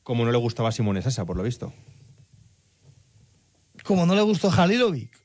[0.03, 1.71] Como no le gustaba a Simone Sasa, por lo visto.
[3.84, 5.18] Como no le gustó Halilovic.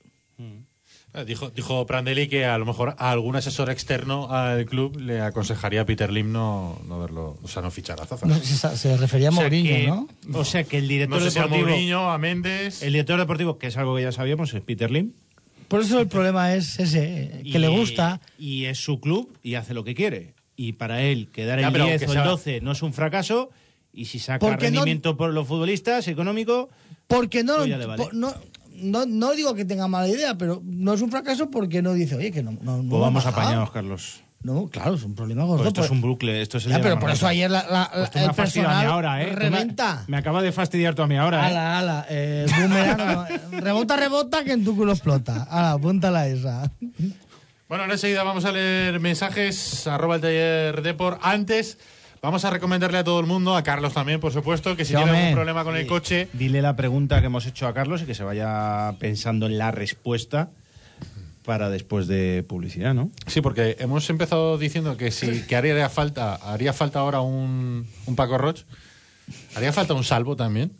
[1.14, 5.20] Eh, Dijo, dijo Prandelli que a lo mejor a algún asesor externo al club le
[5.20, 8.26] aconsejaría a Peter Lim no, no verlo, o sea, no fichar a Zaza.
[8.26, 10.08] No, se, se refería a O sea Mourinho, que- ¿no?
[10.38, 11.68] O sea que el director No sé si a deportivo.
[11.68, 12.82] Mourinho, a Méndez.
[12.82, 15.12] El director deportivo, que es algo que ya sabíamos, es Peter Lim.
[15.68, 18.20] Por eso el problema es ese, que Y- le gusta.
[18.38, 20.34] Y es su club y hace lo que quiere.
[20.56, 22.82] Y para él, quedar Ya, el pero 10 que o el sea- 12 no es
[22.82, 23.50] un fracaso.
[23.92, 26.68] Y si saca Porque no- rendimiento por los futbolistas, económico.
[27.06, 28.02] Porque no, Pues ya le vale.
[28.02, 28.34] po- no,
[28.74, 32.16] no, no digo que tenga mala idea, pero no es un fracaso porque no dice,
[32.16, 32.52] oye, que no.
[32.62, 34.20] no, no Pues vamos apañados, Carlos.
[34.42, 35.58] No, claro, es un problema gordo.
[35.58, 36.42] Pues esto pues- es un bucle.
[36.42, 39.22] Esto es el Ya, de pero por eso ayer la, la- Pues el personal ahora,
[39.22, 39.28] ¿eh?
[39.28, 40.04] Me- reventa.
[40.06, 41.50] Me, acaba de fastidiar tú a mí ahora, ¿eh?
[41.50, 42.46] Ala, ala, eh,
[43.52, 45.44] no, rebota, rebota, que en tu culo explota.
[45.44, 46.70] Ala, apúntala esa.
[47.68, 51.18] Bueno, ahora enseguida vamos a leer mensajes, arroba el taller Depor.
[51.22, 51.78] Antes,
[52.24, 54.96] vamos a recomendarle a todo el mundo, a Carlos también, por supuesto, que si Sí,
[54.96, 55.20] tiene hombre.
[55.20, 58.14] algún problema con el coche, Dile la pregunta que hemos hecho a Carlos y que
[58.14, 60.50] se vaya pensando en la respuesta
[61.44, 63.10] para después de publicidad, ¿no?
[63.26, 68.16] Sí, porque hemos empezado diciendo que si que haría falta, haría falta ahora un, un
[68.16, 68.60] Paco Roch,
[69.54, 70.72] haría falta un salvo también.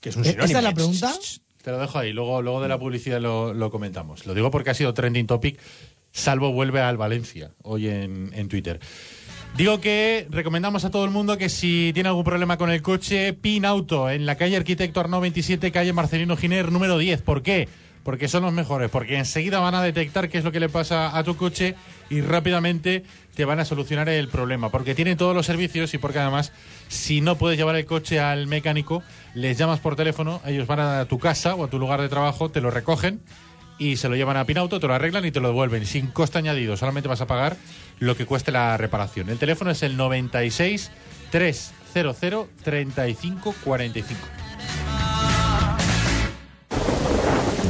[0.00, 0.58] Que es un ¿Esta sinónimo.
[0.58, 1.12] es la pregunta?
[1.62, 4.26] Te lo dejo ahí, luego, luego de la publicidad lo, lo comentamos.
[4.26, 5.58] Lo digo porque ha sido trending topic.
[6.12, 8.80] Salvo vuelve al Valencia hoy en, en Twitter.
[9.56, 13.34] Digo que recomendamos a todo el mundo que si tiene algún problema con el coche,
[13.34, 17.20] Pin Auto en la calle Arquitecto Arnau 27, calle Marcelino Giner, número 10.
[17.22, 17.68] ¿Por qué?
[18.02, 21.16] Porque son los mejores, porque enseguida van a detectar qué es lo que le pasa
[21.16, 21.74] a tu coche
[22.08, 24.70] y rápidamente te van a solucionar el problema.
[24.70, 26.52] Porque tienen todos los servicios y porque además,
[26.88, 29.02] si no puedes llevar el coche al mecánico,
[29.34, 32.50] les llamas por teléfono, ellos van a tu casa o a tu lugar de trabajo,
[32.50, 33.20] te lo recogen
[33.78, 36.38] y se lo llevan a Pinauto, te lo arreglan y te lo devuelven sin coste
[36.38, 36.76] añadido.
[36.76, 37.56] Solamente vas a pagar
[38.00, 39.28] lo que cueste la reparación.
[39.28, 40.90] El teléfono es el 96
[41.30, 44.39] 300 35 45.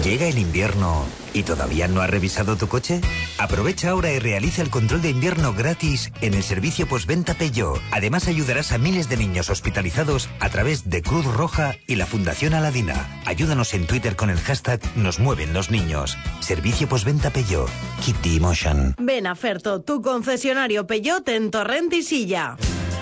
[0.05, 3.03] ¿Llega el invierno y todavía no has revisado tu coche?
[3.37, 7.79] Aprovecha ahora y realiza el control de invierno gratis en el servicio postventa Peugeot.
[7.91, 12.55] Además ayudarás a miles de niños hospitalizados a través de Cruz Roja y la Fundación
[12.55, 13.21] Aladina.
[13.27, 16.17] Ayúdanos en Twitter con el hashtag Nos mueven los niños.
[16.41, 17.69] Servicio postventa Peugeot.
[18.03, 18.95] Keep the emotion.
[18.99, 22.57] Ven a Ferto, tu concesionario Peugeot en Torrent y Silla.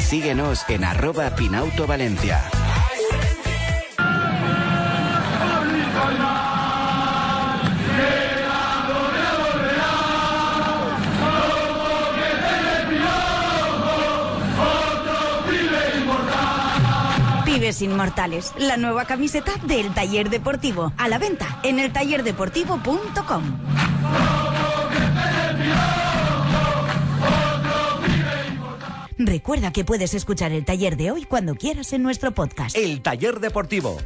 [0.00, 2.42] síguenos en arroba Pinauto Valencia.
[17.44, 20.92] Pibes Inmortales, la nueva camiseta del taller deportivo.
[20.96, 21.92] A la venta en el
[29.18, 32.76] Recuerda que puedes escuchar el taller de hoy cuando quieras en nuestro podcast.
[32.76, 33.96] El taller deportivo.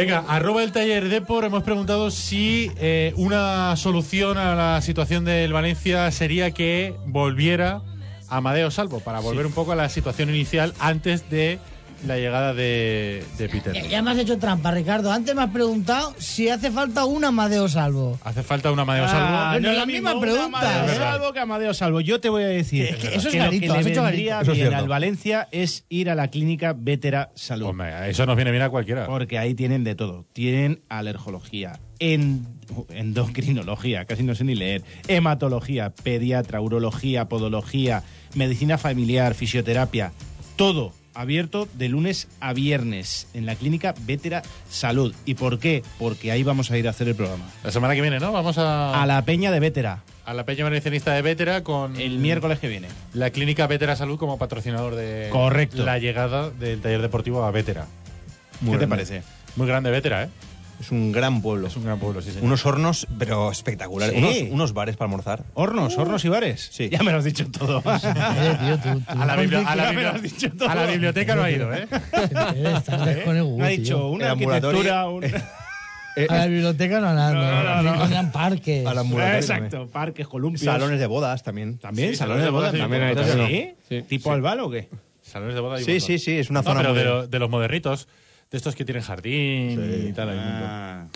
[0.00, 5.52] Venga, arroba el taller Depor, hemos preguntado si eh, una solución a la situación del
[5.52, 7.82] Valencia sería que volviera
[8.26, 11.58] Amadeo Salvo, para volver un poco a la situación inicial antes de
[12.06, 13.72] la llegada de, de Peter.
[13.74, 15.12] Ya, ya me has hecho trampa, Ricardo.
[15.12, 18.18] Antes me has preguntado si hace falta un Amadeo Salvo.
[18.24, 19.26] ¿Hace falta un Amadeo Salvo?
[19.36, 20.94] Ah, No, es la lo misma pregunta, un Amadeo.
[20.96, 22.00] Salvo que Amadeo Salvo.
[22.00, 23.90] Yo te voy a decir Es que eso es que lo garito, que has le
[23.92, 24.40] hecho vendría.
[24.40, 27.66] Eso bien al Valencia es ir a la clínica Vetera Salud.
[27.66, 29.06] Hombre, eso nos viene bien a cualquiera.
[29.06, 30.24] Porque ahí tienen de todo.
[30.32, 32.46] Tienen alergología, en-
[32.90, 38.02] endocrinología, casi no sé ni leer, hematología, pediatra, urología, podología,
[38.34, 40.12] medicina familiar, fisioterapia,
[40.56, 45.14] todo abierto de lunes a viernes en la clínica Vetera Salud.
[45.24, 45.82] ¿Y por qué?
[45.98, 47.44] Porque ahí vamos a ir a hacer el programa.
[47.64, 48.32] La semana que viene, ¿no?
[48.32, 52.18] Vamos a, A la Peña de Vetera, a la Peña Medicinista de Vétera con el
[52.18, 52.88] miércoles que viene.
[53.14, 55.84] la clínica Vétera Salud como patrocinador de Correcto.
[55.84, 57.86] la llegada del taller deportivo a Vétera.
[58.60, 58.88] Muy ¿Qué te grande.
[58.88, 59.22] parece?
[59.56, 60.28] Muy grande Vétera, ¿eh?
[60.80, 61.66] Es un gran pueblo.
[61.68, 62.44] Es un gran pueblo, sí, señor.
[62.44, 64.14] Unos hornos, pero espectaculares.
[64.16, 64.20] Sí.
[64.44, 65.44] Unos, unos bares para almorzar.
[65.54, 66.68] Hornos, hornos y bares.
[66.72, 66.88] Sí.
[66.88, 67.82] Ya me lo has dicho todo.
[67.92, 70.68] Eh, tío, tú- tú a, la bibli- a la bibli- dicho todo.
[70.70, 71.86] a biblioteca no ha ido, ¿eh?
[71.90, 75.24] Eh, Estás de con el Me ha dicho una arquitectura, un...
[75.24, 78.02] A la biblioteca no nada, No, no, no, no.
[78.02, 78.86] Tenían parques.
[78.86, 79.02] A la
[79.36, 80.64] Exacto, parques, columpios.
[80.64, 81.78] Salones de bodas también.
[81.78, 82.72] También, Sí, salones de bodas.
[82.76, 83.48] También hay también.
[83.88, 83.96] ¿Sí?
[83.96, 84.02] Sí.
[84.08, 84.88] ¿Tipo Albal o qué?
[85.22, 86.98] Salones de boda hay un Sí, sí, sí, es una No, zona pero muy...
[86.98, 88.08] de, lo- de los modernitos,
[88.50, 90.06] de estos que tienen jardín Sí.
[90.08, 90.28] y tal.
[90.32, 91.06] Ah.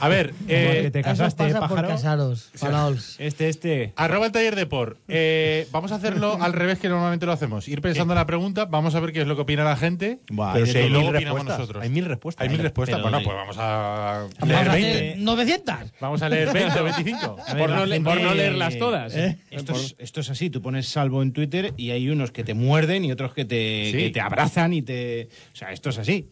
[0.00, 1.88] A ver, eh, que te casaste, pasa por pájaro.
[1.88, 3.16] casaros, Palaols.
[3.20, 3.92] Este, este.
[3.96, 4.96] arroba el taller de por.
[5.08, 7.68] Eh, vamos a hacerlo al revés que normalmente lo hacemos.
[7.68, 10.20] Ir pensando en la pregunta, vamos a ver qué es lo que opina la gente.
[10.30, 11.58] Buah, Pero hay si hay mil opinamos respuestas.
[11.58, 11.82] nosotros.
[11.84, 12.42] Hay mil respuestas.
[12.42, 13.02] Hay mil respuestas.
[13.02, 14.90] Bueno, pues vamos a leer a 20.
[14.90, 15.74] hacer 900.
[16.00, 17.36] Vamos a leer 20 o 25.
[17.46, 19.14] A ver, Por no le- gente- por no leerlas todas.
[19.14, 19.38] ¿Eh?
[19.50, 22.54] Esto, es, esto es así, tú pones salvo en Twitter y hay unos que te
[22.54, 23.98] muerden y otros que te, Sí.
[23.98, 25.28] que te abrazan y te...
[25.52, 26.30] O sea, esto es así.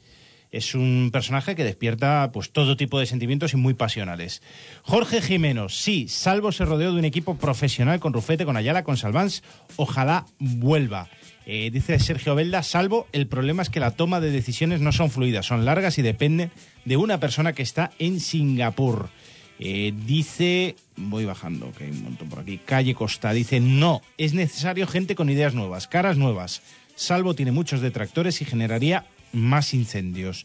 [0.52, 4.42] Es un personaje que despierta pues todo tipo de sentimientos y muy pasionales.
[4.82, 8.98] Jorge Jiménez, sí, Salvo se rodeó de un equipo profesional con Rufete, con Ayala, con
[8.98, 9.42] Salvans.
[9.76, 11.08] Ojalá vuelva.
[11.46, 15.10] Eh, dice Sergio Belda, Salvo, el problema es que la toma de decisiones no son
[15.10, 16.50] fluidas, son largas y dependen
[16.84, 19.08] de una persona que está en Singapur.
[19.58, 22.58] Eh, dice, voy bajando, que hay un montón por aquí.
[22.58, 26.60] Calle Costa dice, no, es necesario gente con ideas nuevas, caras nuevas.
[26.94, 30.44] Salvo tiene muchos detractores y generaría más incendios.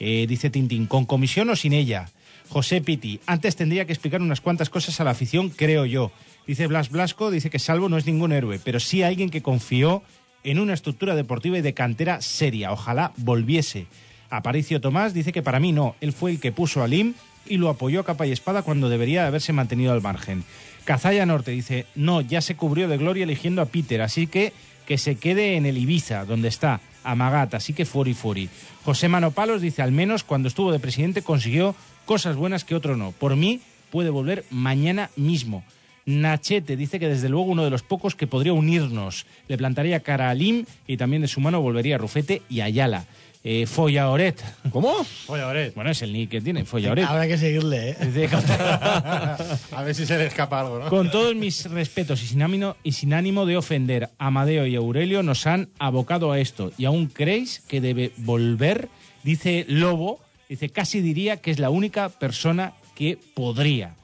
[0.00, 2.08] Eh, dice Tintín, ¿con comisión o sin ella?
[2.48, 6.12] José Piti, antes tendría que explicar unas cuantas cosas a la afición, creo yo.
[6.46, 10.02] Dice Blas Blasco, dice que Salvo no es ningún héroe, pero sí alguien que confió
[10.44, 12.72] en una estructura deportiva y de cantera seria.
[12.72, 13.86] Ojalá volviese.
[14.30, 17.14] Aparicio Tomás dice que para mí no, él fue el que puso a Lim
[17.46, 20.44] y lo apoyó a capa y espada cuando debería haberse mantenido al margen.
[20.84, 24.52] Cazalla Norte dice, no, ya se cubrió de gloria eligiendo a Peter, así que
[24.86, 26.80] que se quede en el Ibiza, donde está,
[27.10, 28.48] Amagat, así que furi furi.
[28.84, 33.12] José Manopalos dice, al menos cuando estuvo de presidente consiguió cosas buenas que otro no.
[33.12, 35.64] Por mí puede volver mañana mismo.
[36.04, 39.26] Nachete dice que desde luego uno de los pocos que podría unirnos.
[39.46, 43.04] Le plantaría cara a Lim y también de su mano volvería a Rufete y Ayala.
[43.44, 44.42] Eh, Follaoret.
[44.70, 44.94] ¿Cómo?
[45.28, 47.04] Oye, Bueno, es el nick que tiene, Follaoret.
[47.06, 48.28] Habrá que seguirle, ¿eh?
[49.72, 50.88] A ver si se le escapa algo, ¿no?
[50.88, 55.22] Con todos mis respetos y sin, ánimo, y sin ánimo de ofender, Amadeo y Aurelio
[55.22, 56.72] nos han abocado a esto.
[56.76, 58.88] ¿Y aún creéis que debe volver?
[59.22, 63.94] Dice Lobo, dice, casi diría que es la única persona que podría.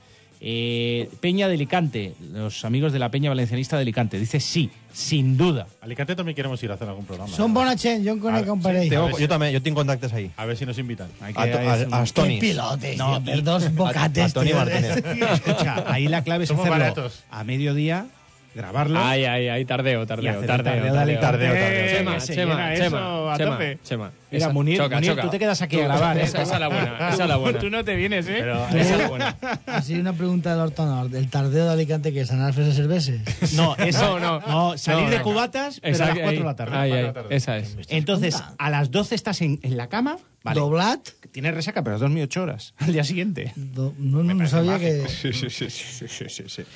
[0.47, 5.39] Eh, Peña de Alicante, los amigos de la Peña Valencianista de Alicante, dice sí, sin
[5.39, 5.67] duda.
[5.81, 7.35] Alicante también queremos ir a hacer algún programa.
[7.35, 8.91] Son bona gent, jo en conec un parell.
[8.91, 10.31] Tengo- yo también, yo tengo contactos ahí.
[10.37, 11.09] A ver si nos invitan.
[11.23, 12.41] A, to- a, es un- a Qué Stonis.
[12.41, 14.37] pilotes, No, tío, dos bocates.
[14.37, 14.55] a tío.
[14.57, 14.97] Martínez.
[15.33, 17.25] Escucha, ahí la clave es Somos hacerlo baratos.
[17.31, 18.07] a mediodía,
[18.55, 19.01] grabarlo.
[19.03, 21.21] Ay, ay, ay, tardeo, tardeo, tardeo, tardeo de tardeo.
[21.21, 21.97] Tardeo, tardeo.
[21.97, 23.97] Chema, se
[24.35, 24.35] Chema, llena Chema, eso a Chema, tope.
[24.35, 24.35] Chema.
[24.35, 25.23] Mira, Esa- Munir, choca, Munir, choca.
[25.23, 26.19] tú te quedas aquí a grabar.
[26.19, 27.59] Esa, es la buena, esa es la buena.
[27.59, 28.37] Tú no te vienes, ¿eh?
[28.41, 29.37] Pero esa es la buena.
[29.67, 31.15] Así una pregunta del Horto Nord.
[31.15, 33.21] ¿El tardeo de Alicante que es anar a fer cerveses?
[33.55, 34.79] No, eso, No, no, no.
[34.79, 36.77] salir No, de cubatas, pero a las Exacto, 4 de la tarde.
[36.77, 37.37] ahí, ahí, Cuatro de la tarde.
[37.37, 37.77] esa es.
[37.89, 40.61] Entonces, a las 12 estás en, en la cama, vale.
[40.61, 41.01] Doblat?
[41.33, 43.53] Tienes resaca, pero has dormido 8 horas al día siguiente.
[43.57, 45.05] Do- no, no, no sabía que...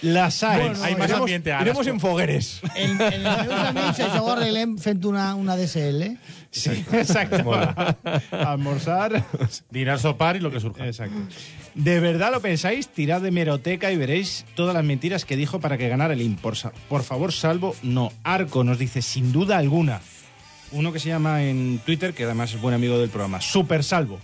[0.02, 0.60] Las hay.
[0.62, 2.60] Bueno, Hay más Iremos, ambiente iremos en fogueres.
[2.74, 6.16] En, en amics això ho arreglem fent una, una DSL.
[6.50, 7.52] Sí, exacto.
[8.30, 9.24] Almorzar.
[9.70, 10.86] Dinar, sopar y lo que surja.
[10.86, 11.16] Exacto.
[11.74, 12.88] ¿De verdad lo pensáis?
[12.88, 16.36] Tirad de meroteca y veréis todas las mentiras que dijo para que ganara el IM.
[16.36, 17.76] Por, favor, salvo.
[17.82, 18.12] No.
[18.24, 20.00] Arco nos dice, sin duda alguna.
[20.72, 24.18] Uno que se llama en Twitter, que además es buen amigo del programa, Super Salvo.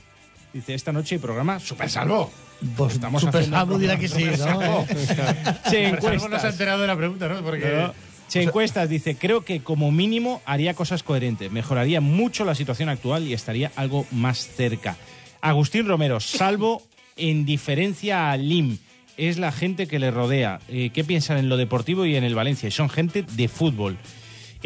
[0.53, 2.31] Dice, esta noche hay programa Super Salvo.
[2.77, 4.31] Pues Estamos Super haciendo Salvo dirà que sí, no?
[4.31, 6.45] Pero Salvo no se ha encuestas.
[6.45, 7.43] enterado de la pregunta, ¿no?
[7.43, 7.63] Porque...
[7.63, 7.95] Pero,
[8.29, 13.27] Che encuestas dice, creo que como mínimo haría cosas coherentes, mejoraría mucho la situación actual
[13.29, 14.97] y estaría algo más cerca.
[15.41, 16.83] Agustín Romero, salvo
[17.17, 18.79] en diferencia a Lim,
[19.17, 20.61] es la gente que le rodea.
[20.69, 22.69] Eh, ¿Qué piensan en lo deportivo y en el Valencia?
[22.69, 23.99] Y son gente de fútbol.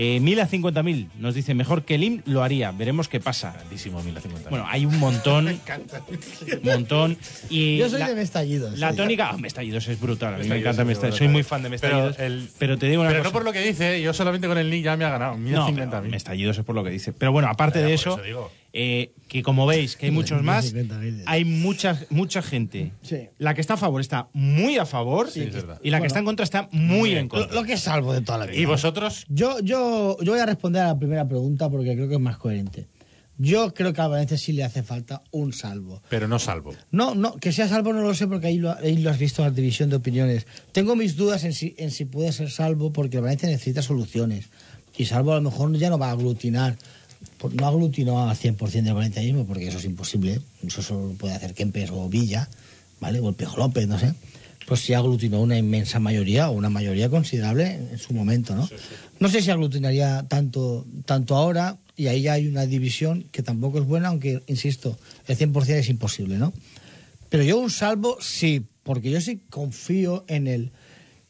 [0.01, 3.53] Eh, mil a cincuenta mil nos dice, mejor que Lim lo haría, veremos qué pasa.
[3.53, 4.49] Grandísimo, 1050.
[4.49, 7.19] Bueno, hay un montón, un montón.
[7.51, 8.79] Y Yo soy la- de Mestallidos.
[8.79, 10.35] la tónica, ah, Mestallidos es brutal.
[10.35, 11.19] A mí me encanta es Mestallidos.
[11.19, 12.15] Soy muy fan de Mestallidos.
[12.17, 13.29] Pero el- pero te digo una Pero cosa.
[13.31, 15.33] no por lo que dice, yo solamente con el nick ya me ha ganado.
[15.33, 16.11] No, 1050 pero mil.
[16.13, 17.13] Mestallidos es por lo que dice.
[17.13, 18.53] Pero bueno, aparte Ya, de eso, eso digo.
[18.81, 21.25] Eh, que como veis que hay muchos más, 1050.000.
[21.27, 22.93] hay mucha, mucha gente.
[23.03, 23.29] Sí.
[23.39, 25.29] La que está a favor está muy a favor
[25.83, 27.55] y la que está en contra está muy en Lo, contra.
[27.55, 28.57] lo que es salvo de toda la vida.
[28.57, 29.27] ¿Y vosotros?
[29.29, 32.39] Yo, yo, yo voy a responder a la primera pregunta porque creo que es más
[32.39, 32.87] coherente.
[33.37, 36.01] Yo creo que a Valencia sí le hace falta un salvo.
[36.09, 36.73] Pero no salvo.
[36.93, 39.43] No, no, que sea salvo no lo sé porque ahí lo, ahí lo has visto
[39.43, 40.47] en la división de opiniones.
[40.71, 44.51] Tengo mis dudas en si, en si puede ser salvo porque Valencia necesita soluciones.
[44.97, 46.77] Y salvo a lo mejor ya no va a aglutinar.
[47.39, 50.41] Pues No aglutinó al 100% del valencianismo porque eso es imposible.
[50.67, 52.49] Eso solo puede hacer Kempes o Villa,
[53.01, 53.21] ¿vale?
[53.21, 54.13] O el Pejo López, no sé.
[54.67, 58.69] Pues sí aglutinó una inmensa mayoría o una mayoría considerable en su momento, ¿no?
[59.19, 63.79] No sé si aglutinaría tanto, tanto ahora y ahí ya hay una división que tampoco
[63.79, 66.53] es buena, aunque, insisto, el 100% es imposible, ¿no?
[67.29, 70.71] Pero yo un salvo sí, porque yo sí confío en el,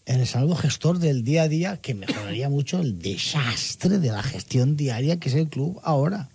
[0.08, 4.22] en el salvo gestor del día a día que mejoraría mucho el desastre de la
[4.22, 6.30] gestión diaria que es el club ahora.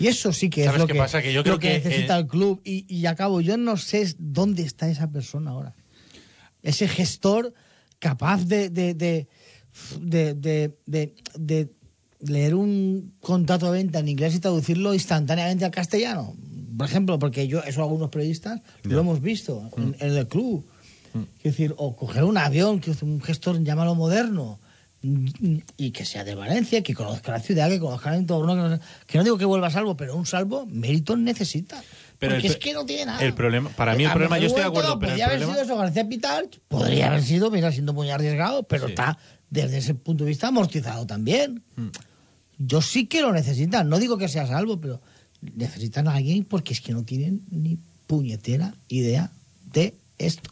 [0.00, 1.20] Y eso sí que es ¿Sabes lo que, pasa?
[1.20, 2.60] Que yo lo creo que que, necesita eh, el club.
[2.64, 5.74] Y, y acabo, yo no sé dónde está esa persona ahora.
[6.62, 7.52] Ese gestor
[7.98, 9.26] capaz de, de, de,
[10.00, 11.68] de, de- de- de
[12.20, 16.34] leer un contrato de venta en inglés y traducirlo instantáneamente al castellano.
[16.76, 20.64] Por ejemplo, porque yo, eso algunos periodistas lo hemos visto en, en el club.
[21.38, 24.58] Es decir, o coger un avión, que un gestor, llámalo moderno,
[25.76, 28.80] y que sea de Valencia, que conozca la ciudad, que conozca el entorno, que no,
[29.06, 31.82] que no digo que vuelva a salvo, pero un salvo mérito necesita.
[32.18, 33.20] Pero porque el es que no tiene nada.
[33.24, 35.62] el problema- para mí el problema, yo estoy de acuerdo, pero el Podría haber problema-
[35.62, 38.90] sido eso García Pitar, podría haber sido, mira, siendo muy arriesgado, pero Sí.
[38.92, 39.18] está
[39.50, 41.62] desde ese punto de vista amortizado también.
[41.76, 41.88] Hmm.
[42.58, 45.00] Yo sí que lo necesitan, no digo que sea salvo, pero
[45.40, 49.30] necesitan a alguien porque es que no tienen ni puñetera idea
[49.72, 50.50] de esto.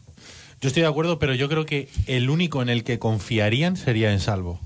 [0.61, 4.11] Yo estoy de acuerdo, pero yo creo que el único en el que confiarían sería
[4.11, 4.59] en Salvo.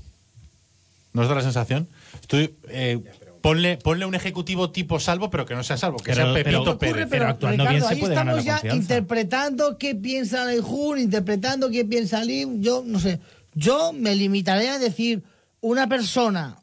[1.12, 1.88] ¿No os da la sensación?
[2.20, 2.98] Estoy, eh,
[3.42, 6.44] ponle, ponle un ejecutivo tipo Salvo, pero que no sea Salvo, que Pero- sea pero-
[6.44, 7.06] Pepito ocurre, Pérez.
[7.10, 8.82] pero actuando bien se ahí puede ganar estamos la ya confianza.
[8.94, 12.62] interpretando qué piensa el Jun, interpretando qué piensa Lim.
[12.62, 13.20] Yo no sé.
[13.54, 15.22] Yo me limitaré a decir
[15.60, 16.56] una persona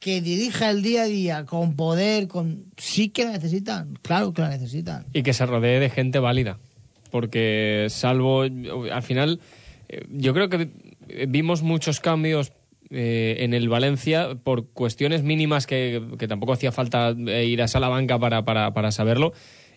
[0.00, 4.42] que dirija el día a día con poder, con sí que la necesitan, claro que
[4.42, 5.06] la necesitan.
[5.14, 6.58] y que se rodee de gente válida.
[7.10, 9.40] Porque salvo, al final,
[9.88, 10.70] eh, yo creo que
[11.08, 12.52] eh, vimos muchos cambios
[12.90, 17.68] eh, en el Valencia por cuestiones mínimas que, que tampoco hacía falta eh, ir a
[17.68, 19.32] Salamanca para, para, para saberlo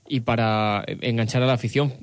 [0.08, 1.94] y para eh, enganchar a la afición.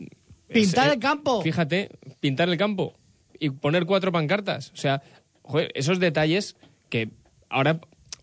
[0.46, 1.42] Pintar Es, eh, el campo.
[1.42, 2.94] Fíjate, pintar el campo
[3.40, 4.70] y poner cuatro pancartas.
[4.72, 5.02] O sea,
[5.42, 6.56] joder, esos detalles
[6.88, 7.08] que
[7.48, 7.80] ahora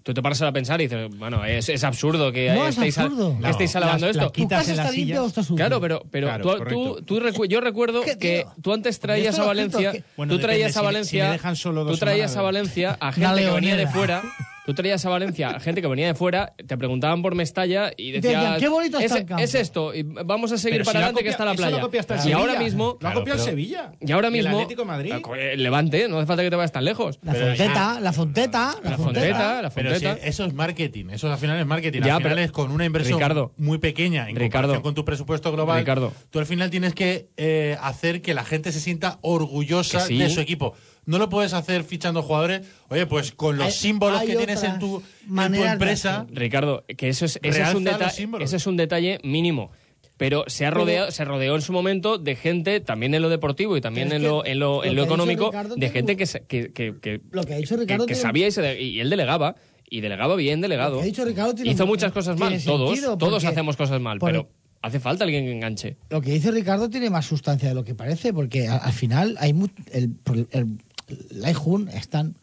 [0.07, 2.97] tú te paras a pensar y dices, bueno, es, es absurdo que No, es estéis,
[2.97, 3.35] absurdo.
[3.35, 3.49] que No.
[3.49, 4.31] estéis alabando Las esto.
[4.31, 5.65] ¿Tu casa está limpia o está sucia?
[5.65, 9.37] Claro, pero, pero Claro, tú, tú, tú recu- yo recuerdo ¿Qué, que tú antes traías
[9.37, 12.41] a Valencia, que- Bueno, tú traías a Valencia, si me tú traías semanas, a.
[12.41, 14.23] Valencia a gente que venía de fuera.
[14.67, 18.11] Tú traías a Valencia a gente que venía de fuera, te preguntaban por Mestalla y
[18.11, 19.41] Decían, decías, "Qué bonito está es, el campo".
[19.43, 21.99] es esto, y vamos a seguir Pero para adelante que está la eso playa.
[22.01, 22.37] hasta el y Sevilla.
[22.37, 23.91] ahora mismo, Lo ha Claro, copiado el pero- Sevilla.
[24.01, 25.13] y ahora el mismo, Atlético de Madrid.
[25.39, 27.17] el Levante, no hace falta que te vayas tan lejos.
[27.23, 29.61] La fonteta, la fonteta, la, La fonteta.
[29.61, 30.27] la Pero si fonteta.
[30.27, 32.01] eso es marketing, eso al final es marketing.
[32.01, 33.53] Ya, al final pero- es con una inversión Ricardo.
[33.55, 34.67] muy pequeña en Ricardo.
[34.67, 35.79] comparación con tu presupuesto global.
[35.79, 36.11] Ricardo.
[36.29, 40.17] Tú al final tienes que eh, hacer que la gente se sienta orgullosa Que sí.
[40.17, 40.75] de su equipo.
[41.07, 44.61] No lo puedes hacer fichando jugadores, oye, pues con los Hay- símbolos hay que tienes
[44.61, 46.27] en tu, en empresa.
[46.31, 48.45] Ricardo, que eso es, ese es, Realza un los deta- símbolos.
[48.47, 49.71] ese es un detalle mínimo.
[50.17, 53.77] Pero se ha rodeado, se rodeó en su momento de gente, también en lo deportivo
[53.77, 56.95] y también en lo, en lo, lo en lo económico, de gente que, que, que,
[56.99, 59.55] que, Lo que ha dicho Ricardo que sabía y, se y él delegaba.
[59.89, 60.95] Y delegaba bien delegado.
[60.95, 62.89] Lo que ha dicho Ricardo tiene Hizo muchas cosas mal, todos.
[62.89, 64.49] sentido, Todos hacemos cosas mal, por- pero
[64.81, 65.95] hace falta alguien que enganche.
[66.09, 69.37] Lo que dice Ricardo tiene más sustancia de lo que parece, porque a- al final
[69.39, 70.67] hay mu- el, el, el,
[71.29, 72.35] la Ejun es tan,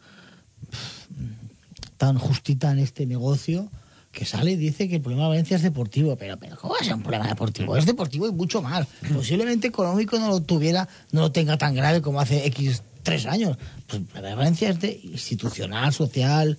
[1.97, 3.69] tan justita en este negocio
[4.11, 6.15] que sale y dice que el problema de Valencia es deportivo.
[6.15, 7.75] Pero, pero ¿cómo va a ser un problema deportivo?
[7.77, 8.87] Es deportivo y mucho más.
[9.13, 13.57] Posiblemente económico no lo tuviera, no lo tenga tan grave como hace X tres años.
[13.87, 16.57] Pues el problema de Valencia es de institucional, social,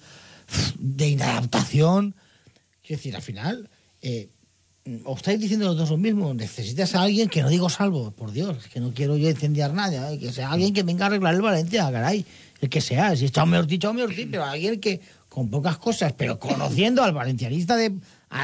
[0.79, 2.15] de inadaptación.
[2.83, 3.71] Quiero decir, al final,
[4.03, 4.29] eh,
[5.05, 6.33] os estáis diciendo los dos lo mismo.
[6.35, 10.13] Necesitas a alguien que no digo salvo, por Dios, que no quiero yo incendiar nada,
[10.13, 10.19] ¿eh?
[10.19, 12.25] que sea alguien que venga a arreglar el Valencia, caray.
[12.61, 16.15] El que sea, si es Chaume Ortiz, Chaume Ortiz, pero alguien que con pocas cosas,
[16.17, 17.91] pero conociendo al valencianista de,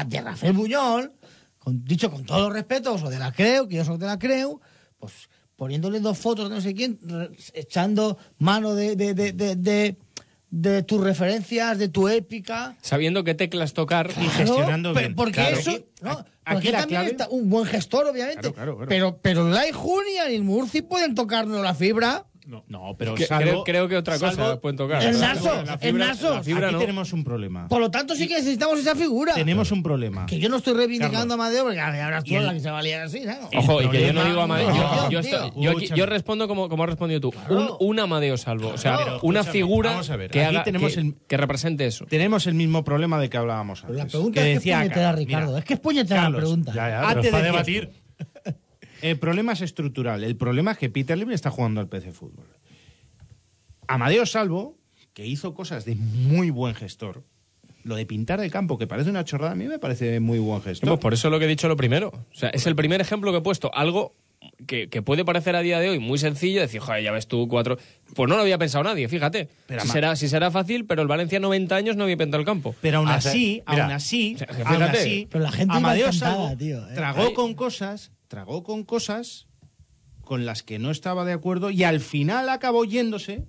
[0.05, 1.11] de Rafael Buñol,
[1.65, 4.61] dicho con todos los respetos, o de la Creu, que yo soy de la Creu,
[4.99, 6.99] pues poniéndole dos fotos de no sé quién,
[7.53, 9.95] echando mano de,
[10.55, 12.75] de- tus referencias, de tu épica.
[12.81, 15.15] Sabiendo qué teclas tocar Y gestionando bien.
[15.15, 15.57] Porque Claro.
[15.57, 15.71] eso.
[16.01, 18.53] No, aquí porque la también clave- está un buen gestor, obviamente.
[18.53, 18.77] Claro.
[18.87, 22.25] Pero, pero Lai Junia y el Murci pueden tocarnos la fibra.
[22.45, 25.01] No, pero Que- salvo- creo, creo que otra cosa salvo- pueden tocar.
[25.03, 26.33] El La Naso, fibra- el fibra- Naso.
[26.35, 26.79] la fibra Aquí no.
[26.81, 27.67] tenemos un problema.
[27.69, 29.33] Por lo tanto, sí que necesitamos esa figura.
[29.33, 30.25] Tenemos un problema.
[30.25, 31.31] Que yo no estoy reivindicando Carlos.
[31.31, 33.33] a Amadeo, porque ahora tú Y el- la que se valía así, ¿no?
[33.59, 34.69] Ojo, y que yo no digo Amadeo.
[34.69, 35.19] No, yo, yo, tío.
[35.19, 35.99] estoy- yo aquí- Escúchame.
[35.99, 37.31] yo respondo como, como has respondido tú.
[37.31, 37.77] Claro.
[37.79, 38.69] Un, un Amadeo salvo.
[38.69, 42.05] O sea, una figura a ver, que, aquí haga, tenemos que, el- que represente eso.
[42.05, 44.05] Tenemos el mismo problema de que hablábamos Pero antes.
[44.05, 45.57] la pregunta que es que es puñetera, Ricardo.
[45.57, 46.73] es que es puñetera la pregunta.
[46.73, 48.02] Ya, ya, pero Antes es de debatir.
[49.03, 50.23] El problema es estructural.
[50.23, 52.45] El problema es que Peter Lim está jugando al PC Fútbol.
[53.87, 54.77] Amadeo Salvo,
[55.13, 57.23] que hizo cosas de muy buen gestor.
[57.83, 60.61] Lo de pintar el campo, que parece una chorrada, a mí me parece muy buen
[60.61, 60.87] gestor.
[60.89, 62.07] Pues por eso lo que he dicho lo primero.
[62.31, 63.73] O sea, es el primer ejemplo que he puesto.
[63.75, 64.15] Algo
[64.65, 67.49] que, que puede parecer a día de hoy muy sencillo, decir, joder, ya ves tú
[67.49, 67.77] cuatro.
[68.15, 69.49] Pues no lo había pensado nadie, fíjate.
[69.67, 72.45] Pero si, será, si será fácil, pero el Valencia 90 años no había pintado el
[72.45, 72.73] campo.
[72.81, 74.97] Pero aún Ah, así, mira, aún así, aún fíjate.
[74.99, 76.93] así, Pero la gente Amadeo Salvo tío, ¿eh?
[76.95, 79.45] tragó con cosas, tragó con cosas
[80.21, 83.45] con las que no estaba de acuerdo y al final acabó yéndose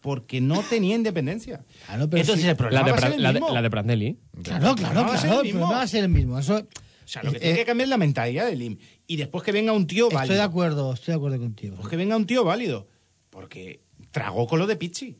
[0.00, 1.64] porque no tenía independencia.
[1.86, 2.48] Claro, pero Entonces sí.
[2.48, 3.54] el problema La de, va a ser Pra- el la, de, mismo.
[3.54, 4.18] la de Prandelli.
[4.44, 5.40] Claro, claro, va a ser claro.
[5.40, 5.60] el El mismo.
[5.60, 6.38] problema va a ser el mismo.
[6.38, 6.68] Eso, O
[7.08, 8.78] sea, lo que eh, tiene que cambiar es la mentalidad del IM.
[9.08, 10.36] Y después que venga un tío Estoy válido.
[10.36, 11.74] de acuerdo, estoy de acuerdo contigo.
[11.76, 12.86] Pues que venga un tío válido.
[13.30, 13.82] Porque
[14.12, 15.16] tragó con lo de Pichi.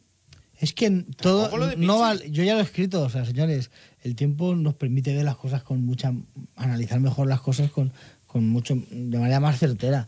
[0.57, 2.01] Es que todo Tampoco lo de no Pichi.
[2.01, 3.70] vale- yo ya lo he escrito, o sea, señores,
[4.03, 6.12] el tiempo nos permite ver las cosas con mucha
[6.57, 7.93] analizar mejor las cosas con,
[8.31, 10.07] con mucho de manera más certera.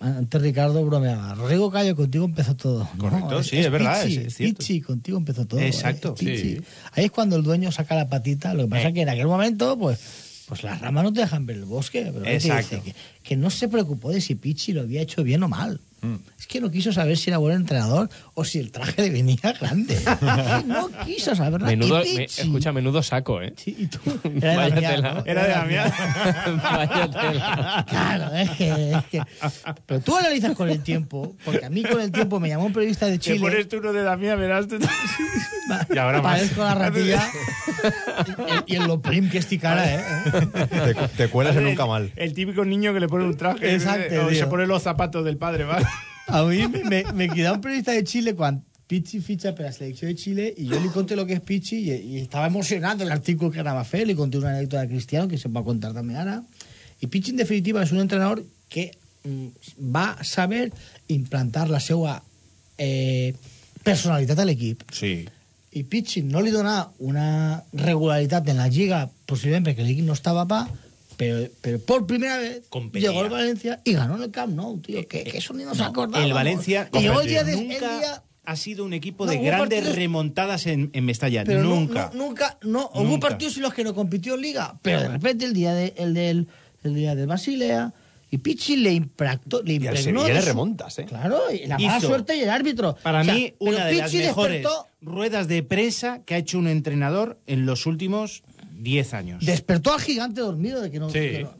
[0.00, 2.88] Antes Ricardo bromeaba, Rodrigo Cayo contigo empezó todo.
[2.98, 4.58] Correcto, sí, es verdad, Pichi, es- cierto.
[4.58, 5.60] Pichi, contigo empezó todo.
[5.60, 6.60] Exacto, eh, sí.
[6.92, 8.88] Ahí es cuando el dueño saca la patita, lo que pasa Eh.
[8.88, 9.98] es que en aquel momento pues
[10.48, 12.82] pues las ramas no te dejan ver el bosque, pero ¿qué te Exacto.
[13.22, 15.78] que no se preocupó de si Pichi lo había hecho bien o mal.
[16.00, 16.14] Mm.
[16.38, 19.36] Es que no quiso saber si era buen entrenador o si el traje le venía
[19.60, 19.98] grande.
[20.66, 21.66] no quiso saber nada.
[21.70, 23.52] Menudo, Y me- escucha, menudo saco, ¿eh?
[23.56, 23.98] Sí, y tú.
[24.40, 25.02] Era de Damián.
[25.02, 25.22] ¿no?
[25.26, 25.92] Era de Damián.
[27.88, 29.22] Claro, es que, es que-
[29.86, 32.72] Pero tú analizas con el tiempo, porque a mí con el tiempo me llamó un
[32.72, 33.64] periodista de Chile.
[33.64, 34.68] tú uno de Damián, verás.
[34.68, 34.78] tú-
[35.94, 36.38] Y ahora más.
[36.38, 37.28] Parezco la ratilla.
[38.66, 40.00] y, y en lo prim que estoy cara, ¿eh?
[40.84, 42.10] Te, te cuelas en un camal.
[42.16, 44.38] El típico niño que le pone un traje Exacto, o tío.
[44.38, 45.86] se pone los zapatos del padre, ¿vale?
[46.28, 49.72] A mí me, me, me quedó un periodista de Chile cuando Pichi ficha para la
[49.72, 53.04] selección de Chile y yo le conté lo que es Pichi y, y estaba emocionado
[53.04, 55.64] el artículo que era fe, le conté una anécdota de Cristiano que se va a
[55.64, 56.42] contar también ahora.
[57.00, 59.46] Y Pichi en definitiva es un entrenador que mm,
[59.94, 60.72] va a saber
[61.08, 62.22] implantar la seva
[62.78, 63.34] eh,
[63.84, 64.84] personalitat a l'equip.
[64.90, 65.26] Sí.
[65.76, 70.46] I Pichi no li dona una regularitat en la lliga, posiblement perquè l'equip no estava
[70.48, 70.64] pa,
[71.18, 72.62] pero, pero por primera vez
[72.94, 75.78] llegó el Valencia y ganó en el Camp Nou, tío, que, que eso ni nos
[75.80, 76.24] acordamos.
[76.26, 79.80] el Valencia Y el día, de- el día ha sido un equipo No, de grandes
[79.80, 81.44] partidos- remontadas en, en Mestalla.
[81.44, 82.10] Pero no- nunca.
[82.14, 85.44] no- nunca, no, hubo partidos en los que no compitió en Liga, pero de repente
[85.44, 86.48] el día, de, el del,
[86.82, 87.92] el día de Basilea
[88.30, 90.22] y Pichi le impactó, le Y al impregnó.
[90.24, 91.04] De su- remontas, ¿eh?
[91.04, 92.96] Claro, y la mala Hizo, suerte y el árbitro.
[93.02, 96.58] Para O sea, mí, una de las mejores despertó, ruedas de prensa que ha hecho
[96.58, 98.44] un entrenador en los últimos
[98.78, 99.44] 10 años.
[99.44, 101.08] despertó al gigante dormido de que no.
[101.10, 101.18] Sí.
[101.18, 101.54] que no-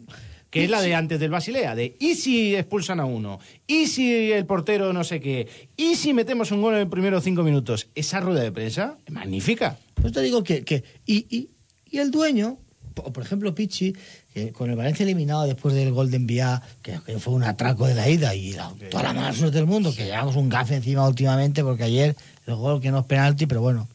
[0.51, 3.39] que es la de antes del Basilea, de ¿y si expulsan a uno?
[3.67, 5.47] ¿Y si el portero no sé qué?
[5.77, 7.89] ¿Y si metemos un gol en los primeros cinco minutos?
[7.95, 9.77] Esa rueda de prensa es magnífica.
[10.01, 10.65] Pues te digo que.
[10.65, 11.51] que y, y,
[11.91, 12.57] y el dueño,
[12.97, 13.95] o por ejemplo Pichi,
[14.33, 17.87] que con el Valencia eliminado después del gol de enviar, que, que fue un atraco
[17.87, 20.77] de la ida y la- toda la mala suerte del mundo, que llevamos un gafe
[20.77, 22.17] encima últimamente, porque ayer
[22.47, 23.87] el gol que no es penalti, pero bueno.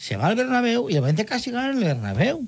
[0.00, 2.42] Se va al Bernabéu y el Valencia casi gana en el Bernabéu.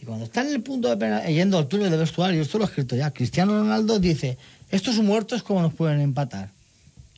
[0.00, 2.64] Y cuando está en el punto de pena, yendo al túnel de vestuario, esto lo
[2.64, 4.38] he escrito ya, Cristiano Ronaldo dice,
[4.70, 6.48] estos muertos cómo nos pueden empatar.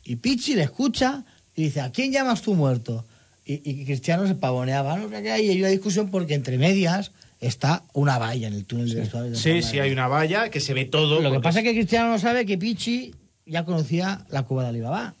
[0.03, 1.23] Y Pichi le escucha
[1.55, 3.05] y dice, ¿a quién llamas tú muerto?
[3.45, 5.09] Y, y Cristiano se pavoneaba, ¿no?
[5.09, 8.95] Que hay hay una discusión porque entre medias está una valla en el túnel de
[8.95, 9.33] vestuario.
[9.33, 11.21] Sí, sí, hay una valla que se ve todo.
[11.21, 14.69] Lo que pasa es que Cristiano no sabe que Pichi ya conocía la cueva de
[14.69, 15.15] Alibaba.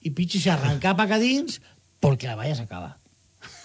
[0.00, 1.60] Y Pichi se arranca para Cadins
[2.00, 2.99] porque la valla se acaba.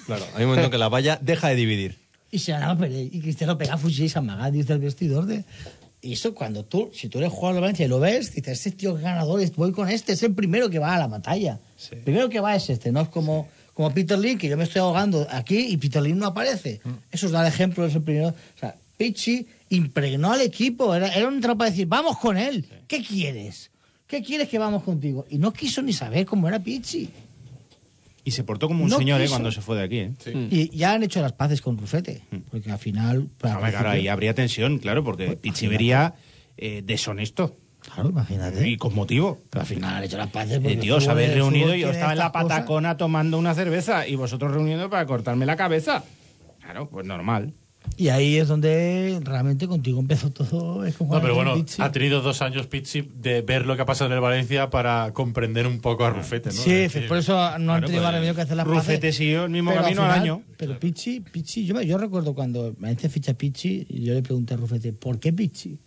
[0.05, 1.97] Claro, hay un momento en que la valla deja de dividir.
[2.31, 3.09] Y se ganaba Pérez.
[3.11, 5.43] Y Cristiano pega fusil y se amaga desde el vestidor de...
[6.01, 8.71] Y eso cuando tú, si tú eres jugador de Valencia y lo ves, dices, este
[8.71, 11.59] tío es ganador, voy con este, es el primero que va a la batalla.
[11.91, 14.65] El primero que va es este, no es como, como Peter Lin, que yo me
[14.65, 16.79] estoy ahogando aquí y Peter Lin no aparece.
[17.11, 18.27] Eso es dar ejemplo, es el primero.
[18.27, 22.67] O sea, Pichi impregnó al equipo, era, era un trapo para decir, vamos con él,
[22.87, 23.71] ¿qué quieres?
[24.05, 25.25] ¿Qué quieres que vamos contigo?
[25.31, 27.09] Y no quiso ni saber cómo era Pichi.
[28.25, 29.27] Y se portó como un No señor ¿eh?
[29.29, 29.99] cuando se fue de aquí.
[29.99, 30.47] ¿eh?
[30.51, 33.29] Y ya han hecho las paces con Rufete, porque al final...
[33.39, 36.15] para claro, ahí habría tensión, claro, porque Pichi vería
[36.57, 37.55] eh, deshonesto.
[37.79, 38.67] Claro, imagínate.
[38.67, 39.43] Y con motivo.
[39.51, 40.53] Pero al final han hecho las paces.
[40.57, 42.57] Eh, porque tío, os el fútbol- habéis reunido y yo estaba en la estas cosas.
[42.57, 46.03] patacona tomando una cerveza y vosotros reuniendo para cortarme la cabeza.
[46.61, 47.53] Claro, pues normal.
[47.97, 50.83] Y ahí es donde realmente contigo empezó todo.
[50.85, 51.81] Es como No, pero bueno, Pichi.
[51.81, 55.13] ha tenido dos años Pizzi de ver lo que ha pasado en el Valencia para
[55.13, 56.55] comprender un poco a Rufete, ¿no?
[56.61, 59.45] Sí, decir, por eso no han tenido pues, más remedio que hacer las Rufete siguió
[59.45, 60.41] el mismo Pero camino al final- año.
[60.57, 64.21] Pero Pichi, Pichi yo, me- yo recuerdo cuando Valencia ficha a Pichi, y yo le
[64.21, 65.77] pregunté a Rufete, ¿por qué Pichi?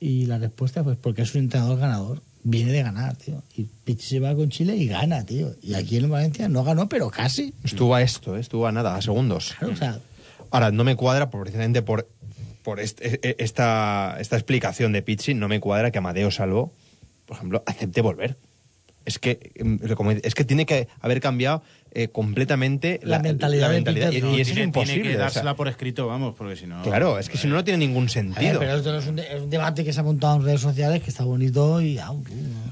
[0.00, 2.22] Y la respuesta, pues porque es un entrenador ganador.
[2.46, 3.42] Viene de ganar, tío.
[3.56, 5.54] Y Pichi se va con Chile y gana, tío.
[5.62, 7.54] Y aquí en Valencia no ganó, pero casi.
[7.62, 8.40] Estuvo a esto, ¿eh?
[8.40, 9.54] estuvo a nada, a segundos.
[9.58, 9.98] Claro, o sea,
[10.54, 12.08] Ahora, no me cuadra por- precisamente por,
[12.62, 16.72] por este- e- esta, esta explicación de Pizzi, no me cuadra que Amadeo Salvo,
[17.26, 18.36] por ejemplo, acepte volver.
[19.04, 19.78] Es que, em,
[20.22, 24.10] es que tiene que haber cambiado eh, completamente La mentalidad de mentalidad.
[24.12, 24.30] Y, ¿no?
[24.30, 24.94] y eso es tiene, imposible.
[24.94, 26.82] tiene que o sea, dársela por escrito, vamos, porque si no...
[26.82, 28.58] claro, es que si no, no tiene ningún ver, sentido.
[28.60, 30.60] pero esto no es un, de- es un debate que se ha montado en redes
[30.60, 31.98] sociales que está bonito y...
[31.98, 32.24] ah, uh,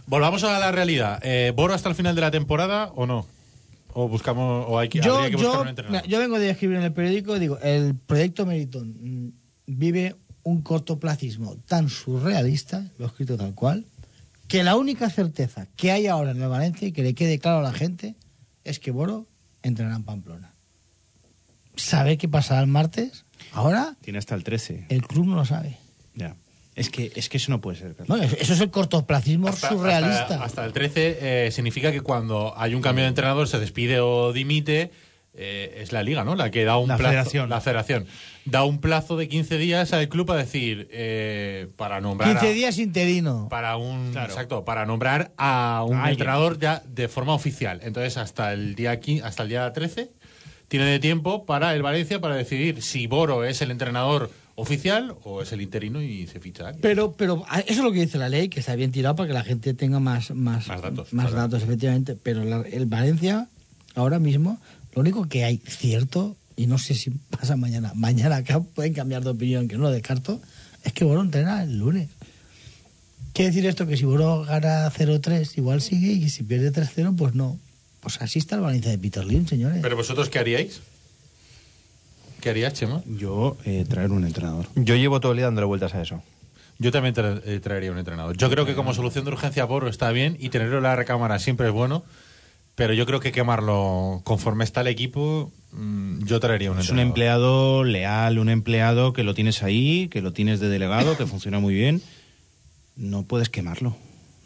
[0.07, 1.19] Volvamos a la realidad.
[1.23, 3.27] Eh, ¿Boro hasta el final de la temporada o no?
[3.95, 6.09] ¿O buscamos o hay que, yo, habría que buscar yo, un entrenador?
[6.09, 9.33] yo vengo de escribir en el periódico y digo, el proyecto Meriton mm,
[9.67, 13.87] vive un cortoplacismo tan surrealista, lo he escrito tal cual,
[14.49, 17.59] que la única certeza que hay ahora en el Valencia y que le quede claro
[17.59, 18.17] a la gente
[18.65, 19.27] es que Boro
[19.63, 20.55] entrenará en Pamplona.
[21.77, 23.25] ¿Sabe qué pasará el martes?
[23.53, 24.87] Ahora Tiene hasta el 13.
[24.89, 25.79] el club no lo sabe.
[26.15, 26.37] Ya.
[26.75, 28.17] Es que, es que eso no puede ser, Carlos.
[28.19, 30.23] No, eso es el cortoplacismo Hasta- surrealista.
[30.23, 34.01] Hasta, hasta el 13 eh, significa que cuando hay un cambio de entrenador, se despide
[34.01, 34.91] o dimite,
[35.35, 36.35] eh, es la liga, ¿no?
[36.35, 37.11] La que da un La plazo.
[37.11, 37.51] federación.
[37.51, 38.07] La federación.
[38.45, 42.31] Da un plazo de 15 días al club a decir, eh, para nombrar.
[42.31, 43.49] 15 a- días interino.
[43.51, 44.13] Para un.
[44.13, 44.33] Claro.
[44.33, 46.13] Exacto, para nombrar a un alguien.
[46.13, 47.81] entrenador ya de forma oficial.
[47.83, 50.11] Entonces, hasta el día quin- hasta el día 13
[50.69, 55.43] tiene de tiempo para el Valencia para decidir si Boro es el entrenador oficial o
[55.43, 56.67] es el interino y se ficha.
[56.69, 56.83] alguien.
[56.83, 59.27] Pero, pero ah, eso es lo que dice la ley, que está bien tirado para
[59.29, 62.17] que la gente tenga más, más, Más datos, más datos, efectivamente.
[62.23, 63.49] Pero la- el Valencia,
[63.95, 64.59] ahora mismo,
[64.95, 69.25] lo único que hay cierto, y no sé si pasa mañana, mañana acá pueden cambiar
[69.25, 70.41] de opinión, que no lo descarto,
[70.85, 72.09] es que Boro entrena el lunes.
[73.33, 77.35] Quiere decir esto que si Boro gana 0-3, igual sigue, y si pierde 3-0, pues
[77.35, 77.59] no.
[78.01, 79.79] Pues así está el Valencia de Peter Lim, señores.
[79.81, 80.81] Pero vosotros, ¿qué haríais?
[82.43, 83.03] ¿Qué harías, Chema?
[83.07, 84.67] Yo, eh, traer un entrenador.
[84.75, 86.23] Yo llevo todo el día dándole vueltas a eso.
[86.79, 88.37] Yo también tra- eh, traería un entrenador.
[88.37, 91.39] Yo creo que como solución de urgencia Boro está bien y tenerlo en la recámara
[91.39, 92.05] siempre es bueno,
[92.75, 96.99] pero yo creo que quemarlo conforme está el equipo, mm, yo traería un Es un
[96.99, 97.07] entrenador.
[97.09, 101.61] empleado leal, un empleado que lo tienes ahí, que lo tienes de delegado, que funciona
[101.61, 102.03] muy bien.
[102.97, 103.97] No puedes quemarlo.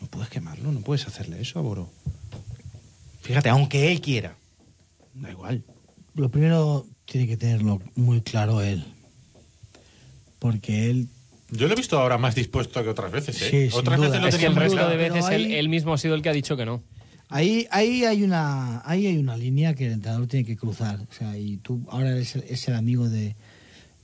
[0.03, 1.89] No puedes quemarlo, no puedes hacerle eso a Boro.
[3.23, 4.37] Fíjate, aunque él quiera.
[5.15, 5.65] Da igual.
[6.15, 8.85] Lo primero tiene que tenerlo muy claro él.
[10.39, 11.09] Porque él
[11.51, 13.69] Yo lo he visto ahora más dispuesto que otras veces, ¿eh?
[13.71, 15.99] Sí, otras veces lo Es que el resto de veces él, ahí- él mismo ha
[15.99, 16.83] sido el que ha dicho que no.
[17.29, 21.01] Ahí, ahí hay una ahí hay una línea que el entrenador tiene que cruzar.
[21.11, 23.35] O sea, y tú ahora eres el, es el amigo de,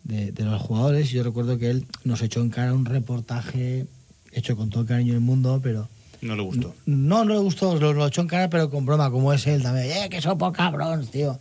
[0.05, 1.11] de, de los jugadores.
[1.11, 3.86] Yo recuerdo que él nos echó en cara un reportaje
[4.32, 5.88] hecho con todo el cariño del mundo, pero
[6.20, 6.74] No le gustó.
[6.86, 9.62] no, no le gustó, lo, lo echó en cara, pero con broma, como es él
[9.62, 9.86] también.
[9.90, 11.38] ¡Eh, que sopo cabrón, tío!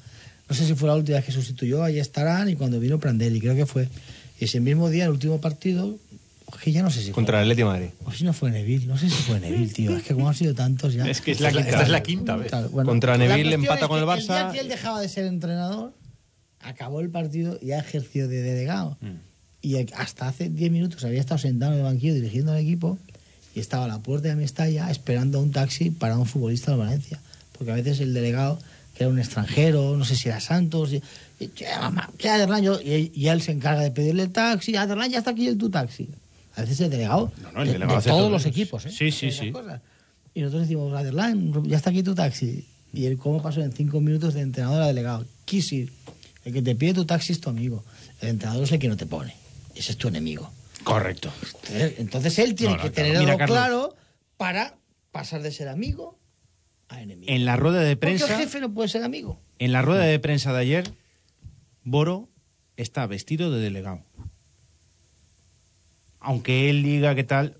[0.52, 3.40] No sé si fue la última vez que sustituyó, ahí estarán, y cuando vino Prandelli,
[3.40, 3.88] creo que fue.
[4.38, 5.96] Y ese mismo día, el último partido,
[6.62, 7.88] que ya no sé si Contra el Atleti de Madrid.
[8.04, 9.96] o si no fue Neville, no sé si fue Neville, tío.
[9.96, 11.10] Es que como han sido tantos ya.
[11.10, 11.70] Es que es Esta la es la- quinta.
[11.72, 12.48] esta es la quinta vez.
[12.50, 14.52] Claro, bueno, Contra Neville empata es con el que El día Barça.
[14.52, 15.94] que él dejaba de ser entrenador,
[16.60, 18.98] acabó el partido y ya ejerció de delegado.
[19.00, 19.08] Mm.
[19.62, 22.98] Y hasta hace 10 minutos había estado sentado en el banquillo dirigiendo al equipo
[23.56, 27.20] y estaba a la puerta de Mestalla esperando un taxi para un futbolista de Valencia.
[27.58, 28.60] Porque a veces el delegado,
[28.96, 31.02] que era un extranjero, no sé si era Santos, y,
[31.40, 34.76] y, "Che, mamá, che, Aderlan", yo- y, y él se encarga de pedirle el taxi,
[34.76, 36.10] Aderlan, ya está aquí el tu taxi.
[36.56, 38.92] A veces el delegado, No, no, el de, delegado de todos todo los equipos, ¿eh?
[38.92, 39.52] Sí, sí, sí.
[39.52, 39.82] cosas.
[40.34, 42.66] Y nosotros decimos, Aderlan, ya está aquí tu taxi.
[42.94, 45.26] Y él, ¿cómo pasó en cinco minutos de entrenador a delegado?
[45.46, 45.94] Quis ir.
[46.44, 47.84] El que te pide tu taxi es tu amigo.
[48.20, 49.34] El entrenador es el que no te pone.
[49.76, 50.52] Ese es tu enemigo.
[50.84, 51.32] Correcto.
[51.70, 53.08] Entonces, él tiene No, que claro.
[53.10, 53.58] tener Mira, algo Carlos.
[53.58, 53.96] claro
[54.38, 54.76] para
[55.12, 56.18] pasar de ser amigo
[56.92, 57.32] a enemigo.
[57.32, 59.40] En la rueda de Porque prensa, el jefe no puede ser amigo.
[59.60, 60.92] en la rueda de prensa de ayer,
[61.84, 62.30] Boro
[62.78, 64.04] está vestido de delegado.
[66.20, 67.58] Aunque él diga que tal,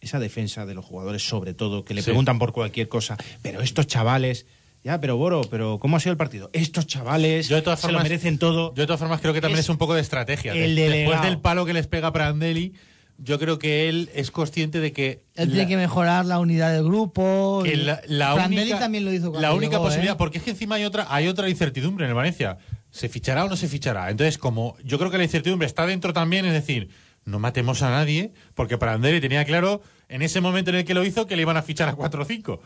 [0.00, 2.06] esa defensa de los jugadores, sobre todo, que le Sí.
[2.06, 4.46] preguntan por cualquier cosa, pero estos chavales,
[4.82, 6.50] ya, pero Boro, pero ¿cómo ha sido el partido?
[6.52, 8.74] Estos chavales Yo de todas se lo merecen todo.
[8.74, 10.52] Yo de todas formas creo que también Es es, un poco de estrategia.
[10.54, 12.72] el De- Después del palo que les pega Prandelli,
[13.24, 16.72] yo creo que él es consciente de que Él la- tiene que mejorar la unidad
[16.72, 17.62] del grupo.
[17.64, 20.18] que la, única, también lo hizo cuando la única llegó, posibilidad, ¿eh?
[20.18, 22.58] porque es que encima hay otra, hay otra incertidumbre en el Valencia.
[22.90, 24.10] ¿Se fichará o no se fichará?
[24.10, 26.90] Entonces, como yo creo que la incertidumbre está dentro también, es decir,
[27.24, 31.04] no matemos a nadie, porque Prandelli tenía claro en ese momento en el que lo
[31.04, 32.60] hizo que le iban a fichar a 4 o 5.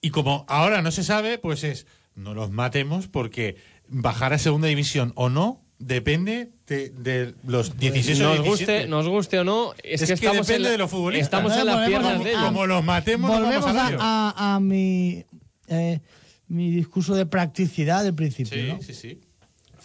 [0.00, 3.56] Y como ahora no se sabe, pues es, no los matemos porque
[3.88, 8.48] bajar a segunda división o no depende de, de los 16 o Nos 17.
[8.48, 10.90] guste, nos guste o no, es, Es que, que estamos depende en la- de los
[10.90, 11.24] futbolistas.
[11.26, 12.44] Estamos en las piernas de ellos.
[12.44, 13.98] Como los matemos, nos Volvemos vamos a, al lío.
[14.00, 15.24] a- a mi,
[15.68, 16.00] eh,
[16.48, 18.52] mi discurso de practicidad del principio.
[18.62, 18.82] Sí, ¿no?
[18.82, 19.20] sí, sí.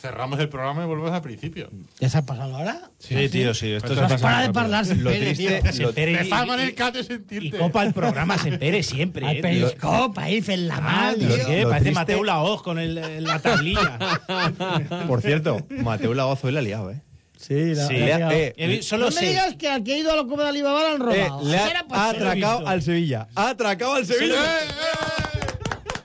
[0.05, 1.69] Cerramos el programa y volvemos al principio.
[1.99, 2.91] ¿Ya se ha pasado ahora?
[2.99, 3.71] Sí, tío, sí.
[3.71, 5.71] Esto No se has pasa parado de hablar, se Lo pere, triste- tío.
[5.73, 7.57] Se pere Me y- y- el cat de Y sentirte.
[7.57, 9.25] copa el programa se pere siempre.
[9.25, 9.67] Al eh, tío.
[9.69, 13.97] periscope, ahí, en la Ah, lo Parece Mateo Laoz con el- la tablilla.
[15.07, 17.01] Por cierto, Mateo Lagoz hoy la ha liado, ¿eh?
[17.37, 20.11] Sí, la, Sí, la- ha- eh, solo no me digas que al que ha ido
[20.11, 21.43] a la Copa de Alibaba lo han Eh, robado.
[21.49, 23.27] le ha, ha atracado al Sevilla.
[23.35, 24.35] Ha atracado al Sevilla.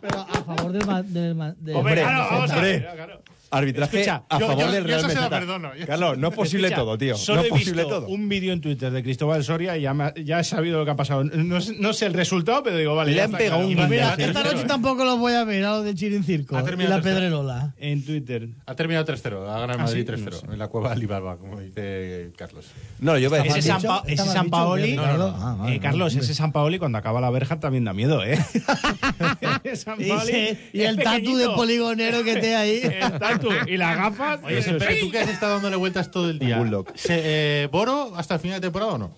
[0.01, 0.87] Pero a favor del...
[0.87, 2.95] ma- del, ma- del Hombre, del claro, vamos a ver, hombre.
[2.95, 3.23] claro.
[3.53, 6.29] Arbitraje Escucha, a yo- favor yo- del yo Real eso se perdono, yo- Carlos, no
[6.29, 7.17] es posible Escucha, todo, tío.
[7.17, 8.09] Solo no es he posible visto todo.
[8.09, 10.93] un vídeo en Twitter de Cristóbal Soria y ya, me ya he sabido lo que
[10.93, 11.25] ha pasado.
[11.25, 13.11] No, sé- no sé el resultado, pero digo, vale.
[13.11, 13.83] Le ya han está pegado claro.
[13.85, 16.61] un mira, esta noche tampoco lo voy a ver, a lo de Chirin Circo Ha
[16.61, 17.21] y terminado la tercero.
[17.21, 17.75] Pedrerola.
[17.79, 18.49] En Twitter.
[18.67, 19.41] Ha terminado 3-0.
[19.49, 20.31] Ha ganado el Ah, Madrid sí, 3-0.
[20.31, 20.53] no sé.
[20.53, 22.67] En la cueva de Alibaba, como dice Carlos.
[23.01, 23.73] No, yo voy a Ese decir.
[23.73, 24.51] San, Pa- ¿Está ese San?
[24.51, 24.95] Paoli.
[24.95, 25.37] No, no, no.
[25.41, 26.25] Ah, vale, Eh, Carlos, vale.
[26.25, 28.39] ese San Paoli cuando acaba la verja también da miedo, ¿eh?
[29.75, 31.57] San Y, Paoli y es el tatu de pequeñito.
[31.57, 32.81] poligonero que te ahí.
[32.85, 34.41] El tatu y las gafas.
[34.45, 36.59] Oye, pero tú que has estado dándole vueltas todo el día.
[36.59, 36.87] Bulldog.
[36.95, 37.21] Se-
[37.65, 39.11] eh, ¿Boro hasta el final de temporada o no?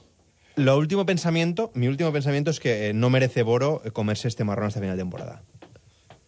[0.56, 4.66] Lo último pensamiento, mi último pensamiento es que eh, no merece Boro comerse este marrón
[4.68, 5.42] hasta final de temporada.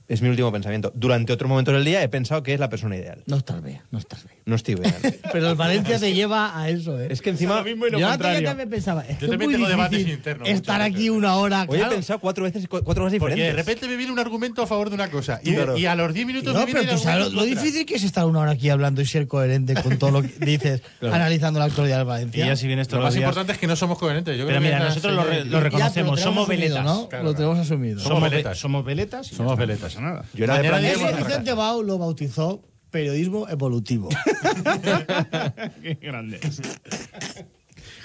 [0.07, 0.93] Es mi último pensamiento.
[0.95, 3.23] Durante otro momento del día he pensado que es la persona ideal.
[3.27, 4.39] No estás bien, no estás bien.
[4.45, 4.95] No estoy bien.
[5.33, 7.09] Pero el Valencia te lleva a eso, ¿eh?
[7.11, 7.57] Es que encima.
[7.57, 8.47] Lo mismo y lo Yo contrario.
[8.47, 11.11] también pensaba, es Yo también muy tengo debates difícil internos estar aquí veces.
[11.11, 11.95] una hora, Hoy he claro.
[11.95, 13.57] pensado cuatro veces, cu- cuatro cosas Porque diferentes.
[13.57, 15.41] de repente me viene un argumento a favor de una cosa.
[15.43, 15.79] Y, Claro.
[15.79, 17.95] y a los 10 minutos No, me viene pero el tú sabes lo, difícil que
[17.95, 21.59] es estar una hora aquí hablando y ser coherente con todo lo que dices, analizando
[21.61, 22.47] la actualidad del Y Valencia.
[22.47, 23.23] ya si vienes Lo más días.
[23.23, 24.37] importante es que no somos coherentes.
[24.37, 25.15] Yo Pero mira, nosotros
[25.47, 26.21] lo, reconocemos.
[26.21, 26.85] somos veletas.
[26.85, 27.09] ¿no?
[27.09, 27.35] Claro, lo claro.
[27.35, 28.01] tenemos asumido.
[28.01, 28.31] Somos, Somos vele-
[28.85, 29.29] veletas.
[29.29, 29.94] somos veletas.
[29.97, 30.25] Está, pasa nada.
[30.35, 34.09] Yo era de plan- Ese Vicente Bau lo bautizó periodismo evolutivo.
[35.83, 36.39] Qué grande.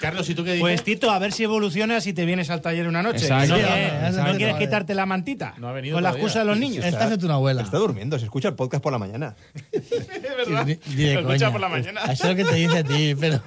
[0.00, 0.60] Carlos, ¿y tú qué dices?
[0.62, 3.18] Pues Tito, a ver si evolucionas y te vienes al taller una noche.
[3.26, 3.48] Exacto.
[3.54, 4.36] ¿No, Sí, que- hombre, ¿no exacto.
[4.38, 5.54] quieres quitarte la mantita?
[5.58, 6.24] No ha venido Con la todavía.
[6.26, 6.84] excusa de los niños.
[6.86, 7.60] Esta es de tu abuela.
[7.62, 9.36] Está durmiendo, se escucha el podcast por la mañana.
[9.72, 10.64] Es verdad.
[10.66, 11.52] Ni- ni de Lo escucha coña.
[11.52, 12.00] por la mañana.
[12.04, 13.42] Eso es lo que te dice a ti, pero...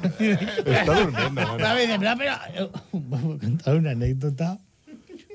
[0.65, 1.31] Está durmiendo.
[1.31, 1.57] mano.
[1.57, 4.59] Pero, dice, pero, pero, vamos a contar una anécdota.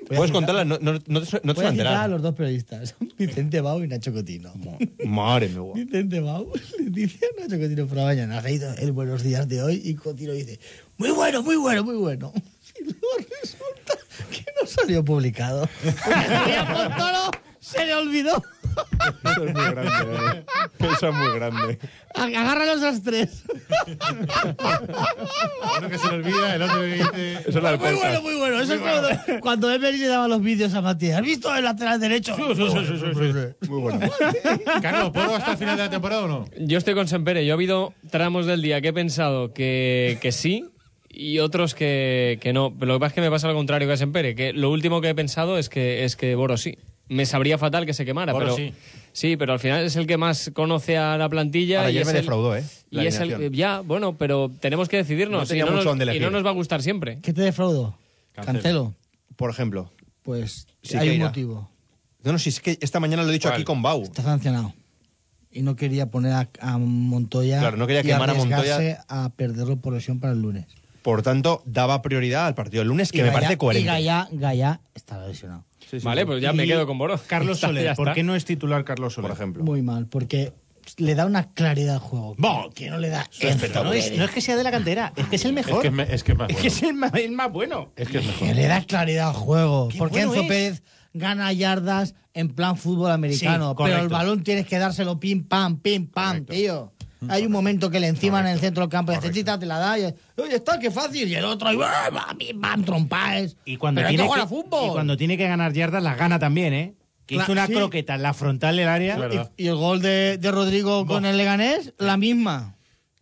[0.08, 3.60] Puedes contarla, no, no, no te, no te Voy a citar los dos periodistas, Vicente
[3.60, 4.52] Bau y Nacho Cotino.
[5.04, 5.72] Madre mía.
[5.74, 9.48] Vicente Bau le dice a Nacho Cotino por la mañana, ha leído el buenos días
[9.48, 10.58] de hoy y Cotino dice,
[10.96, 12.32] muy bueno, muy bueno, muy bueno.
[12.80, 13.94] Y luego resulta
[14.30, 15.68] que no salió publicado.
[17.58, 18.42] Se le olvidó.
[19.24, 19.90] Eso es muy grande.
[20.38, 20.44] eh.
[20.80, 21.78] Eso es muy grande.
[22.14, 23.44] Agárralos los tres.
[25.78, 27.32] Uno que se le olvida, el otro que dice...
[27.46, 28.02] Eso es la del Muy podcast.
[28.02, 28.60] bueno, muy bueno.
[28.60, 29.08] Eso es cuando,
[29.40, 31.18] cuando Emery le daba los vídeos a Matías.
[31.18, 32.36] ¿Has visto el lateral derecho?
[32.38, 34.00] Muy bueno.
[34.82, 36.44] Carlos, ¿puedo hasta el final de la temporada o no?
[36.58, 37.44] Yo estoy con Sempere.
[37.44, 40.64] Yo he habido tramos del día que he pensado que, que sí
[41.08, 42.72] y otros que, que no.
[42.78, 44.70] Pero lo que pasa es que me pasa lo contrario que a Sempere, que lo
[44.70, 46.78] último que he pensado es que, es que Boro sí.
[47.08, 48.72] Me sabría fatal que se quemara, pero sí.
[49.12, 51.78] sí, pero al final es el que más conoce a la plantilla.
[51.78, 52.64] Ahora, y ayer es me el- defraudó, ¿eh?
[52.90, 55.40] La Y es el, ya, bueno, pero tenemos que decidirnos.
[55.40, 57.18] No tenía y, no mucho nos, y no nos va a gustar siempre.
[57.22, 57.96] ¿Qué te defraudó?
[58.32, 58.52] Cancelo.
[58.54, 58.94] Cancelo.
[59.36, 59.90] Por ejemplo.
[60.22, 61.70] Pues Sí, hay un motivo.
[62.24, 63.54] No, no, si es que esta mañana lo he dicho ¿Cuál?
[63.54, 64.02] aquí con Bau.
[64.02, 64.74] Está sancionado.
[65.50, 69.04] Y no quería poner a, a Montoya Claro, no quería y quemar a Montoya.
[69.08, 70.66] a perderlo por lesión para el lunes.
[71.02, 73.84] Por tanto, daba prioridad al partido del lunes, que Y me Gaya- parece coherente.
[73.84, 75.64] Y Gaya, Gaya estaba lesionado.
[76.02, 77.18] vale, pues ya me quedo con Boro.
[77.26, 79.30] Carlos Está, Soler, ¿por qué no es titular Carlos Soler?
[79.30, 79.64] Por ejemplo.
[79.64, 80.52] Muy mal, porque
[80.96, 82.34] le da una claridad al juego.
[82.38, 83.28] Bo, que no le da
[83.84, 85.82] No es, no es que sea de la cantera, es que es el Es mejor.
[85.82, 86.62] que es, me- es que es más Es bueno.
[86.62, 87.92] que es el más, el más bueno.
[87.96, 88.48] Es que es mejor.
[88.48, 89.88] que le da claridad al juego.
[89.88, 90.48] Qué Porque bueno Enzo es.
[90.48, 90.82] Pérez
[91.14, 93.70] gana yardas en plan fútbol americano.
[93.76, 96.92] Sí, pero el balón tienes que dárselo pim pam, pim pam, tío.
[97.28, 99.66] Hay un momento que le enciman en el centro del campo y dice, "Tita, te
[99.66, 99.98] la da.
[99.98, 100.04] Y,
[100.36, 101.28] Oye, está, qué fácil.
[101.28, 103.56] Y el otro, y, ¡bam, pim, pam, trompaes.
[103.64, 104.88] Y cuando, pero hay que tiene jugar que, a fútbol.
[104.88, 106.94] y cuando tiene que ganar yardas, las gana también, ¿eh?
[107.26, 107.74] Que hizo una sí.
[107.74, 109.18] croqueta en la frontal del área.
[109.56, 112.76] Y, y el gol de, de Rodrigo con el Leganés, la misma.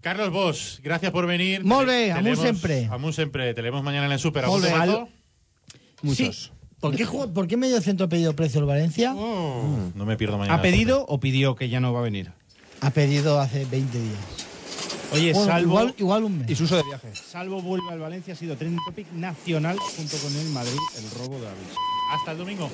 [0.06, 1.64] Carlos Bosch, gracias por venir.
[1.64, 2.86] Molt bé, amunt sempre.
[2.88, 3.54] Amunt sempre.
[3.54, 4.44] Te leemos mañana en el Super.
[6.02, 6.36] Muchos.
[6.36, 6.50] Sí.
[6.78, 9.12] ¿Por qué, ¿Por qué medio centro ha pedido precio el Valencia?
[9.14, 10.54] No me pierdo mañana.
[10.54, 12.32] ¿Ha pedido o pidió que ya no va a venir?
[12.80, 14.16] Ha pedido hace 20 días.
[15.12, 16.50] Oye, Bueno, salvo, igual, igual un mes.
[16.50, 17.08] Y su uso de viaje.
[17.14, 21.38] salvo vuelve al Valencia, ha sido trending topic nacional junto con el Madrid, el robo
[21.40, 21.68] de Avis.
[22.12, 22.70] Hasta el domingo.